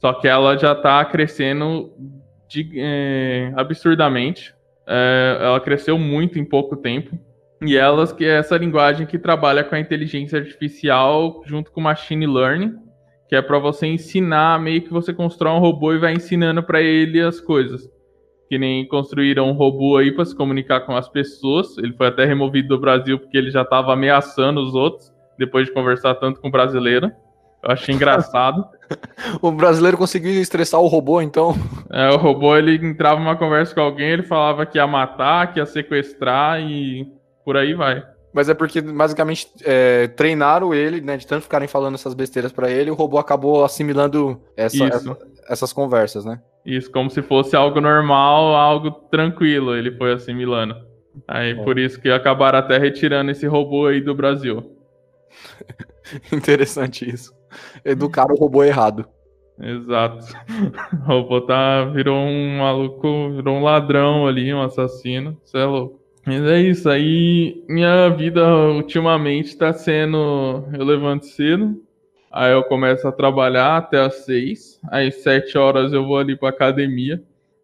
Só 0.01 0.15
que 0.15 0.27
ela 0.27 0.57
já 0.57 0.73
está 0.73 1.05
crescendo 1.05 1.93
de, 2.49 2.71
é, 2.77 3.53
absurdamente. 3.55 4.55
É, 4.87 5.39
ela 5.41 5.61
cresceu 5.61 5.99
muito 5.99 6.39
em 6.39 6.45
pouco 6.45 6.77
tempo. 6.77 7.19
E 7.61 7.77
elas 7.77 8.13
que 8.13 8.25
é 8.25 8.39
essa 8.39 8.57
linguagem 8.57 9.07
que 9.07 9.19
trabalha 9.19 9.65
com 9.65 9.75
a 9.75 9.81
inteligência 9.81 10.39
artificial 10.39 11.43
junto 11.45 11.73
com 11.73 11.81
machine 11.81 12.27
learning, 12.27 12.77
que 13.29 13.35
é 13.35 13.43
para 13.43 13.59
você 13.59 13.87
ensinar, 13.87 14.61
meio 14.61 14.83
que 14.83 14.91
você 14.91 15.13
constrói 15.13 15.53
um 15.53 15.59
robô 15.59 15.93
e 15.93 15.99
vai 15.99 16.15
ensinando 16.15 16.63
para 16.63 16.81
ele 16.81 17.21
as 17.21 17.41
coisas. 17.41 17.89
Que 18.49 18.59
nem 18.59 18.87
construíram 18.87 19.49
um 19.49 19.53
robô 19.53 19.99
aí 19.99 20.11
para 20.13 20.25
se 20.25 20.35
comunicar 20.35 20.81
com 20.81 20.97
as 20.97 21.09
pessoas. 21.09 21.77
Ele 21.77 21.93
foi 21.93 22.07
até 22.07 22.25
removido 22.25 22.69
do 22.69 22.81
Brasil 22.81 23.19
porque 23.19 23.37
ele 23.37 23.51
já 23.51 23.63
estava 23.63 23.93
ameaçando 23.93 24.61
os 24.61 24.75
outros 24.75 25.13
depois 25.39 25.67
de 25.67 25.75
conversar 25.75 26.15
tanto 26.15 26.41
com 26.41 26.49
o 26.49 26.51
brasileiro. 26.51 27.13
Eu 27.63 27.73
achei 27.73 27.95
engraçado. 27.95 28.65
o 29.43 29.51
brasileiro 29.51 29.99
conseguiu 29.99 30.41
estressar 30.41 30.81
o 30.81 30.87
robô, 30.87 31.21
então. 31.21 31.55
É, 31.91 32.09
o 32.11 32.17
robô 32.17 32.57
ele 32.57 32.77
entrava 32.77 33.21
numa 33.21 33.37
conversa 33.37 33.75
com 33.75 33.81
alguém, 33.81 34.11
ele 34.11 34.23
falava 34.23 34.65
que 34.65 34.79
ia 34.79 34.87
matar, 34.87 35.53
que 35.53 35.59
ia 35.59 35.67
sequestrar 35.67 36.61
e 36.63 37.18
por 37.49 37.57
aí 37.57 37.73
vai. 37.73 38.05
Mas 38.31 38.51
é 38.51 38.53
porque, 38.53 38.83
basicamente, 38.83 39.49
é, 39.65 40.07
treinaram 40.09 40.75
ele, 40.75 41.01
né? 41.01 41.17
De 41.17 41.27
tanto 41.27 41.45
ficarem 41.45 41.67
falando 41.67 41.95
essas 41.95 42.13
besteiras 42.13 42.53
para 42.53 42.71
ele, 42.71 42.91
o 42.91 42.95
robô 42.95 43.17
acabou 43.17 43.65
assimilando 43.65 44.39
essa, 44.55 44.85
essa, 44.85 45.19
essas 45.49 45.73
conversas, 45.73 46.27
né? 46.27 46.43
Isso, 46.63 46.93
como 46.93 47.09
se 47.09 47.23
fosse 47.23 47.57
algo 47.57 47.81
normal, 47.81 48.55
algo 48.55 48.91
tranquilo, 48.91 49.75
ele 49.75 49.97
foi 49.97 50.13
assimilando. 50.13 50.77
Aí, 51.27 51.53
é. 51.53 51.65
por 51.65 51.79
isso 51.79 51.99
que 51.99 52.11
acabaram 52.11 52.59
até 52.59 52.77
retirando 52.77 53.31
esse 53.31 53.47
robô 53.47 53.87
aí 53.87 54.03
do 54.03 54.15
Brasil. 54.15 54.77
Interessante 56.31 57.11
isso. 57.11 57.33
Educaram 57.83 58.35
o 58.35 58.39
robô 58.39 58.63
errado. 58.63 59.09
Exato. 59.59 60.27
O 60.93 61.07
robô 61.07 61.41
tá, 61.41 61.87
virou 61.87 62.19
um 62.19 62.59
maluco, 62.59 63.31
virou 63.31 63.57
um 63.57 63.63
ladrão 63.63 64.27
ali, 64.27 64.53
um 64.53 64.61
assassino. 64.61 65.41
Você 65.43 65.57
é 65.57 65.65
louco. 65.65 66.08
Mas 66.29 66.43
é 66.43 66.61
isso, 66.61 66.91
aí 66.91 67.65
minha 67.67 68.11
vida 68.11 68.47
ultimamente 68.69 69.57
tá 69.57 69.73
sendo. 69.73 70.63
Eu 70.75 70.85
levanto 70.85 71.25
cedo, 71.25 71.83
aí 72.31 72.53
eu 72.53 72.63
começo 72.65 73.09
a 73.09 73.13
trabalhar 73.13 73.79
até 73.79 73.99
as 73.99 74.27
seis, 74.27 74.79
aí 74.91 75.11
sete 75.11 75.57
horas 75.57 75.91
eu 75.91 76.05
vou 76.05 76.19
ali 76.19 76.37
pra 76.37 76.51
academia. 76.51 77.23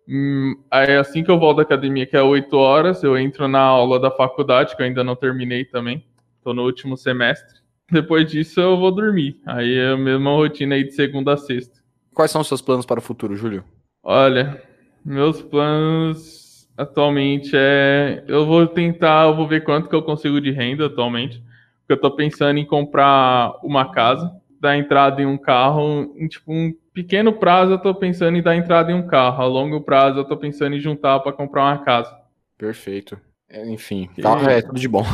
Hum, 0.09 0.55
aí 0.71 0.97
assim 0.97 1.23
que 1.23 1.31
eu 1.31 1.39
volto 1.39 1.59
da 1.59 1.63
academia, 1.63 2.07
que 2.07 2.17
é 2.17 2.23
oito 2.23 2.57
horas, 2.57 3.03
eu 3.03 3.19
entro 3.19 3.47
na 3.47 3.61
aula 3.61 4.01
da 4.01 4.11
faculdade, 4.11 4.75
que 4.75 4.81
eu 4.81 4.87
ainda 4.87 5.05
não 5.05 5.15
terminei 5.15 5.67
também. 5.67 6.03
Tô 6.43 6.55
no 6.55 6.63
último 6.63 6.97
semestre. 6.97 7.61
Depois 7.93 8.31
disso 8.31 8.63
eu 8.63 8.79
vou 8.79 8.91
dormir. 8.91 9.43
Aí 9.45 9.77
é 9.77 9.91
a 9.91 9.97
mesma 9.99 10.31
rotina 10.31 10.75
aí 10.75 10.85
de 10.85 10.93
segunda 10.93 11.35
a 11.35 11.37
sexta. 11.37 11.81
Quais 12.15 12.31
são 12.31 12.41
os 12.41 12.49
seus 12.49 12.63
planos 12.63 12.87
para 12.87 12.99
o 12.99 13.03
futuro, 13.03 13.37
Júlio? 13.37 13.63
Olha, 14.03 14.59
meus 15.05 15.43
planos 15.43 16.44
atualmente 16.77 17.53
é. 17.55 18.25
Eu 18.27 18.47
vou 18.47 18.67
tentar, 18.67 19.27
eu 19.27 19.37
vou 19.37 19.47
ver 19.47 19.65
quanto 19.65 19.89
que 19.89 19.95
eu 19.95 20.03
consigo 20.03 20.41
de 20.41 20.51
renda 20.51 20.87
atualmente. 20.87 21.43
Porque 21.81 21.93
eu 21.93 22.01
tô 22.01 22.11
pensando 22.11 22.59
em 22.59 22.65
comprar 22.65 23.53
uma 23.63 23.93
casa, 23.93 24.31
dar 24.61 24.77
entrada 24.77 25.21
em 25.21 25.27
um 25.27 25.37
carro. 25.37 26.15
Em 26.17 26.27
tipo, 26.29 26.53
um 26.53 26.73
pequeno 26.93 27.33
prazo 27.33 27.73
eu 27.73 27.79
tô 27.79 27.95
pensando 27.95 28.37
em 28.37 28.43
dar 28.43 28.57
entrada 28.57 28.91
em 28.91 28.95
um 28.95 29.07
carro. 29.07 29.43
A 29.43 29.47
longo 29.47 29.81
prazo 29.83 30.19
eu 30.19 30.25
tô 30.25 30.37
pensando 30.37 30.77
em 30.77 30.81
juntar 30.81 31.21
para 31.21 31.33
comprar 31.33 31.65
uma 31.65 31.85
casa. 31.85 32.15
Perfeito. 32.57 33.19
É, 33.49 33.71
enfim, 33.71 34.09
tá, 34.21 34.51
é 34.51 34.63
tudo 34.63 34.81
de 34.81 34.89
bom. 34.89 35.05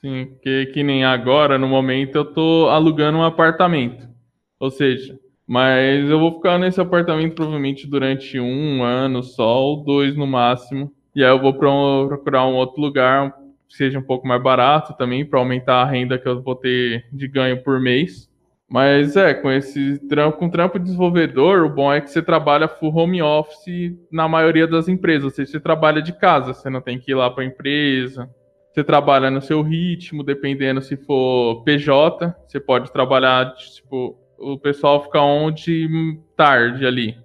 Sim, 0.00 0.36
que, 0.42 0.66
que 0.66 0.82
nem 0.82 1.04
agora, 1.04 1.58
no 1.58 1.68
momento, 1.68 2.16
eu 2.16 2.24
tô 2.24 2.68
alugando 2.68 3.18
um 3.18 3.22
apartamento. 3.22 4.08
Ou 4.58 4.70
seja, 4.70 5.16
mas 5.46 6.08
eu 6.08 6.18
vou 6.18 6.34
ficar 6.36 6.58
nesse 6.58 6.80
apartamento 6.80 7.34
provavelmente 7.34 7.86
durante 7.86 8.40
um 8.40 8.82
ano 8.82 9.22
só, 9.22 9.62
ou 9.62 9.84
dois 9.84 10.16
no 10.16 10.26
máximo. 10.26 10.90
E 11.14 11.22
aí 11.22 11.30
eu 11.30 11.40
vou 11.40 11.54
procurar 11.54 12.46
um 12.46 12.54
outro 12.54 12.80
lugar 12.80 13.32
que 13.68 13.76
seja 13.76 13.98
um 13.98 14.02
pouco 14.02 14.26
mais 14.26 14.42
barato 14.42 14.94
também, 14.96 15.24
para 15.24 15.38
aumentar 15.38 15.82
a 15.82 15.84
renda 15.84 16.18
que 16.18 16.28
eu 16.28 16.42
vou 16.42 16.56
ter 16.56 17.06
de 17.12 17.28
ganho 17.28 17.62
por 17.62 17.80
mês. 17.80 18.28
Mas 18.68 19.16
é, 19.16 19.34
com 19.34 19.50
esse 19.50 19.98
trampo, 20.08 20.38
com 20.38 20.50
trampo 20.50 20.78
de 20.78 20.86
desenvolvedor, 20.86 21.64
o 21.64 21.68
bom 21.68 21.92
é 21.92 22.00
que 22.00 22.10
você 22.10 22.20
trabalha 22.20 22.66
full 22.66 22.94
home 22.94 23.22
office 23.22 23.96
na 24.10 24.26
maioria 24.26 24.66
das 24.66 24.88
empresas. 24.88 25.24
Ou 25.24 25.30
seja, 25.30 25.52
você 25.52 25.60
trabalha 25.60 26.02
de 26.02 26.12
casa, 26.12 26.52
você 26.52 26.68
não 26.68 26.80
tem 26.80 26.98
que 26.98 27.12
ir 27.12 27.14
lá 27.14 27.30
para 27.30 27.44
a 27.44 27.46
empresa. 27.46 28.28
Você 28.72 28.82
trabalha 28.82 29.30
no 29.30 29.40
seu 29.40 29.62
ritmo, 29.62 30.24
dependendo 30.24 30.82
se 30.82 30.96
for 30.96 31.62
PJ, 31.62 32.34
você 32.48 32.58
pode 32.58 32.90
trabalhar, 32.90 33.54
tipo, 33.54 34.18
o 34.36 34.58
pessoal 34.58 35.04
fica 35.04 35.20
onde 35.20 36.18
tarde 36.36 36.84
ali 36.84 37.23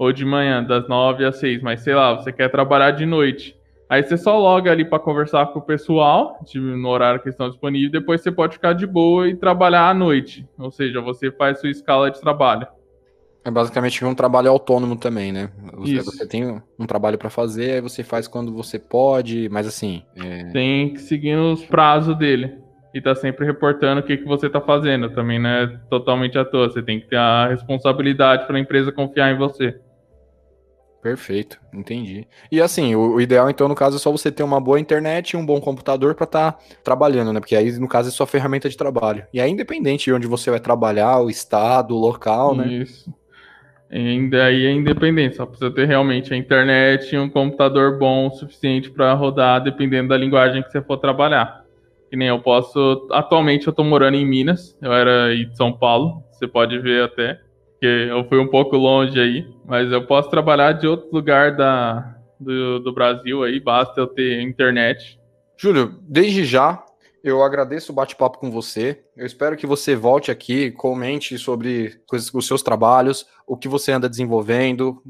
ou 0.00 0.14
de 0.14 0.24
manhã, 0.24 0.64
das 0.64 0.88
9 0.88 1.26
às 1.26 1.36
6, 1.36 1.60
mas 1.60 1.82
sei 1.82 1.94
lá, 1.94 2.14
você 2.14 2.32
quer 2.32 2.50
trabalhar 2.50 2.92
de 2.92 3.04
noite. 3.04 3.54
Aí 3.86 4.02
você 4.02 4.16
só 4.16 4.38
loga 4.38 4.72
ali 4.72 4.82
para 4.82 4.98
conversar 4.98 5.44
com 5.48 5.58
o 5.58 5.62
pessoal, 5.62 6.42
no 6.54 6.88
horário 6.88 7.20
que 7.20 7.28
estão 7.28 7.50
disponíveis, 7.50 7.92
depois 7.92 8.22
você 8.22 8.32
pode 8.32 8.54
ficar 8.54 8.72
de 8.72 8.86
boa 8.86 9.28
e 9.28 9.36
trabalhar 9.36 9.90
à 9.90 9.92
noite. 9.92 10.48
Ou 10.58 10.70
seja, 10.70 11.02
você 11.02 11.30
faz 11.30 11.60
sua 11.60 11.68
escala 11.68 12.10
de 12.10 12.18
trabalho. 12.18 12.66
É 13.44 13.50
basicamente 13.50 14.02
um 14.02 14.14
trabalho 14.14 14.50
autônomo 14.50 14.96
também, 14.96 15.32
né? 15.32 15.50
Você, 15.74 15.92
Isso. 15.92 16.10
você 16.10 16.26
tem 16.26 16.62
um 16.78 16.86
trabalho 16.86 17.18
para 17.18 17.28
fazer, 17.28 17.72
aí 17.72 17.80
você 17.82 18.02
faz 18.02 18.26
quando 18.26 18.54
você 18.54 18.78
pode, 18.78 19.50
mas 19.50 19.66
assim. 19.66 20.02
É... 20.16 20.44
Tem 20.44 20.94
que 20.94 21.00
seguir 21.00 21.36
os 21.36 21.62
prazos 21.66 22.16
dele. 22.16 22.54
E 22.94 23.02
tá 23.02 23.14
sempre 23.14 23.44
reportando 23.44 24.00
o 24.00 24.02
que, 24.02 24.16
que 24.16 24.24
você 24.24 24.48
tá 24.48 24.62
fazendo. 24.62 25.10
Também 25.10 25.38
não 25.38 25.50
é 25.50 25.66
totalmente 25.90 26.38
à 26.38 26.44
toa. 26.44 26.70
Você 26.70 26.82
tem 26.82 26.98
que 26.98 27.06
ter 27.06 27.16
a 27.16 27.48
responsabilidade 27.48 28.46
para 28.46 28.56
a 28.56 28.60
empresa 28.60 28.90
confiar 28.90 29.30
em 29.30 29.36
você. 29.36 29.78
Perfeito, 31.02 31.58
entendi. 31.72 32.26
E 32.52 32.60
assim, 32.60 32.94
o, 32.94 33.14
o, 33.14 33.20
ideal 33.20 33.48
então 33.48 33.66
no 33.66 33.74
caso 33.74 33.96
é 33.96 33.98
só 33.98 34.10
você 34.12 34.30
ter 34.30 34.42
uma 34.42 34.60
boa 34.60 34.78
internet 34.78 35.30
e 35.30 35.36
um 35.36 35.46
bom 35.46 35.58
computador 35.58 36.14
para 36.14 36.24
estar 36.24 36.52
tá 36.52 36.58
trabalhando, 36.84 37.32
né? 37.32 37.40
Porque 37.40 37.56
aí 37.56 37.72
no 37.78 37.88
caso 37.88 38.08
é 38.08 38.12
sua 38.12 38.26
ferramenta 38.26 38.68
de 38.68 38.76
trabalho. 38.76 39.24
E 39.32 39.40
aí 39.40 39.50
independente 39.50 40.04
de 40.04 40.12
onde 40.12 40.26
você 40.26 40.50
vai 40.50 40.60
trabalhar, 40.60 41.18
o 41.20 41.30
estado, 41.30 41.96
o 41.96 41.98
local, 41.98 42.54
né? 42.54 42.66
Isso. 42.66 43.12
Ainda 43.90 44.44
aí 44.44 44.66
é 44.66 44.70
independente, 44.70 45.36
só 45.36 45.46
precisa 45.46 45.70
ter 45.70 45.86
realmente 45.86 46.32
a 46.32 46.36
internet 46.36 47.12
e 47.12 47.18
um 47.18 47.28
computador 47.28 47.98
bom 47.98 48.28
o 48.28 48.30
suficiente 48.30 48.90
para 48.90 49.12
rodar, 49.14 49.62
dependendo 49.62 50.10
da 50.10 50.16
linguagem 50.16 50.62
que 50.62 50.70
você 50.70 50.82
for 50.82 50.98
trabalhar. 50.98 51.64
Que 52.10 52.16
nem 52.16 52.28
eu 52.28 52.40
posso. 52.40 53.08
Atualmente 53.10 53.66
eu 53.66 53.72
tô 53.72 53.82
morando 53.82 54.16
em 54.16 54.26
Minas, 54.26 54.76
eu 54.82 54.92
era 54.92 55.26
aí 55.26 55.46
de 55.46 55.56
São 55.56 55.72
Paulo, 55.72 56.22
você 56.30 56.46
pode 56.46 56.78
ver 56.78 57.04
até 57.04 57.40
porque 57.80 58.10
eu 58.10 58.28
fui 58.28 58.38
um 58.38 58.46
pouco 58.46 58.76
longe 58.76 59.18
aí, 59.18 59.48
mas 59.64 59.90
eu 59.90 60.06
posso 60.06 60.28
trabalhar 60.28 60.72
de 60.72 60.86
outro 60.86 61.08
lugar 61.10 61.56
da, 61.56 62.14
do, 62.38 62.78
do 62.78 62.92
Brasil 62.92 63.42
aí, 63.42 63.58
basta 63.58 64.02
eu 64.02 64.06
ter 64.06 64.42
internet. 64.42 65.18
Júlio, 65.56 65.98
desde 66.02 66.44
já 66.44 66.84
eu 67.24 67.42
agradeço 67.42 67.90
o 67.90 67.94
bate-papo 67.94 68.38
com 68.38 68.50
você. 68.50 69.02
Eu 69.16 69.24
espero 69.24 69.56
que 69.56 69.66
você 69.66 69.96
volte 69.96 70.30
aqui, 70.30 70.70
comente 70.70 71.38
sobre 71.38 72.02
os 72.12 72.46
seus 72.46 72.62
trabalhos, 72.62 73.26
o 73.46 73.56
que 73.56 73.68
você 73.68 73.92
anda 73.92 74.10
desenvolvendo 74.10 75.02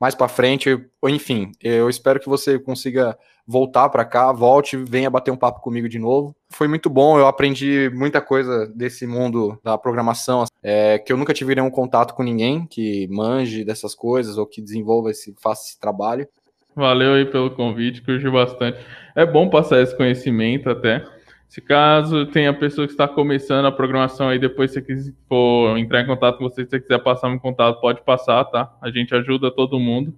mais 0.00 0.14
para 0.14 0.28
frente, 0.28 0.78
enfim, 1.04 1.52
eu 1.62 1.88
espero 1.88 2.20
que 2.20 2.28
você 2.28 2.58
consiga 2.58 3.16
voltar 3.46 3.88
para 3.88 4.04
cá, 4.04 4.32
volte, 4.32 4.76
venha 4.76 5.08
bater 5.08 5.30
um 5.30 5.36
papo 5.36 5.60
comigo 5.60 5.88
de 5.88 5.98
novo. 5.98 6.34
Foi 6.50 6.66
muito 6.66 6.90
bom, 6.90 7.18
eu 7.18 7.26
aprendi 7.26 7.90
muita 7.94 8.20
coisa 8.20 8.66
desse 8.66 9.06
mundo 9.06 9.58
da 9.62 9.78
programação, 9.78 10.44
é, 10.62 10.98
que 10.98 11.12
eu 11.12 11.16
nunca 11.16 11.32
tive 11.32 11.54
nenhum 11.54 11.70
contato 11.70 12.14
com 12.14 12.22
ninguém 12.22 12.66
que 12.66 13.06
manje 13.08 13.64
dessas 13.64 13.94
coisas 13.94 14.36
ou 14.36 14.46
que 14.46 14.60
desenvolva 14.60 15.10
esse, 15.10 15.34
faça 15.40 15.68
esse 15.68 15.80
trabalho. 15.80 16.28
Valeu 16.74 17.14
aí 17.14 17.24
pelo 17.24 17.50
convite, 17.52 18.02
curti 18.02 18.28
bastante. 18.28 18.78
É 19.14 19.24
bom 19.24 19.48
passar 19.48 19.80
esse 19.80 19.96
conhecimento 19.96 20.68
até. 20.68 21.02
Se 21.48 21.60
caso 21.60 22.26
tenha 22.26 22.52
pessoa 22.52 22.86
que 22.86 22.92
está 22.92 23.06
começando 23.06 23.66
a 23.66 23.72
programação 23.72 24.28
aí, 24.28 24.38
depois 24.38 24.72
se 24.72 24.80
você 24.80 25.14
for 25.28 25.78
entrar 25.78 26.02
em 26.02 26.06
contato 26.06 26.38
com 26.38 26.44
você, 26.44 26.64
se 26.64 26.70
você 26.70 26.80
quiser 26.80 26.98
passar 26.98 27.28
um 27.28 27.38
contato, 27.38 27.80
pode 27.80 28.02
passar, 28.02 28.44
tá? 28.44 28.76
A 28.82 28.90
gente 28.90 29.14
ajuda 29.14 29.50
todo 29.50 29.78
mundo 29.78 30.12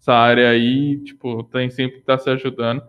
essa 0.00 0.14
área 0.14 0.48
aí, 0.48 0.98
tipo, 1.04 1.44
tem 1.44 1.68
sempre 1.70 1.98
que 1.98 2.04
tá 2.04 2.16
se 2.16 2.30
ajudando. 2.30 2.82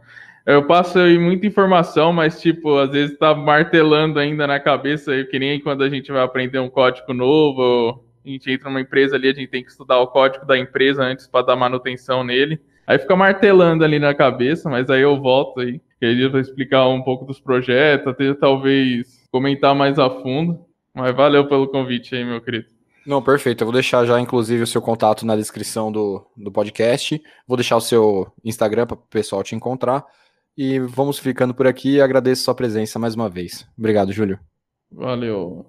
Eu 0.45 0.65
passo 0.65 0.97
aí 0.97 1.19
muita 1.19 1.45
informação, 1.45 2.11
mas, 2.11 2.41
tipo, 2.41 2.77
às 2.77 2.89
vezes 2.89 3.17
tá 3.17 3.35
martelando 3.35 4.17
ainda 4.17 4.47
na 4.47 4.59
cabeça, 4.59 5.23
que 5.25 5.37
nem 5.37 5.59
quando 5.59 5.83
a 5.83 5.89
gente 5.89 6.11
vai 6.11 6.23
aprender 6.23 6.59
um 6.59 6.69
código 6.69 7.13
novo, 7.13 8.03
a 8.25 8.29
gente 8.29 8.49
entra 8.49 8.69
numa 8.69 8.81
empresa 8.81 9.15
ali, 9.17 9.27
a 9.29 9.33
gente 9.33 9.49
tem 9.49 9.63
que 9.63 9.69
estudar 9.69 9.99
o 9.99 10.07
código 10.07 10.45
da 10.45 10.57
empresa 10.57 11.03
antes 11.03 11.27
para 11.27 11.45
dar 11.45 11.55
manutenção 11.55 12.23
nele. 12.23 12.59
Aí 12.91 12.99
fica 12.99 13.15
martelando 13.15 13.85
ali 13.85 13.99
na 13.99 14.13
cabeça, 14.13 14.69
mas 14.69 14.89
aí 14.89 15.01
eu 15.01 15.17
volto 15.17 15.61
aí, 15.61 15.79
queria 15.97 16.27
explicar 16.41 16.89
um 16.89 17.01
pouco 17.01 17.23
dos 17.23 17.39
projetos, 17.39 18.05
até 18.05 18.33
talvez 18.33 19.25
comentar 19.31 19.73
mais 19.73 19.97
a 19.97 20.09
fundo. 20.09 20.59
Mas 20.93 21.15
valeu 21.15 21.47
pelo 21.47 21.69
convite 21.69 22.13
aí, 22.13 22.25
meu 22.25 22.41
querido. 22.41 22.65
Não, 23.07 23.21
perfeito. 23.21 23.61
Eu 23.61 23.67
vou 23.67 23.73
deixar 23.73 24.05
já, 24.05 24.19
inclusive, 24.19 24.63
o 24.63 24.67
seu 24.67 24.81
contato 24.81 25.25
na 25.25 25.37
descrição 25.37 25.89
do, 25.89 26.21
do 26.35 26.51
podcast. 26.51 27.23
Vou 27.47 27.55
deixar 27.55 27.77
o 27.77 27.81
seu 27.81 28.29
Instagram 28.43 28.85
para 28.85 28.95
o 28.95 29.01
pessoal 29.09 29.41
te 29.41 29.55
encontrar. 29.55 30.03
E 30.57 30.77
vamos 30.79 31.17
ficando 31.17 31.53
por 31.53 31.67
aqui. 31.67 32.01
Agradeço 32.01 32.43
sua 32.43 32.53
presença 32.53 32.99
mais 32.99 33.15
uma 33.15 33.29
vez. 33.29 33.65
Obrigado, 33.77 34.11
Júlio. 34.11 34.37
Valeu. 34.91 35.65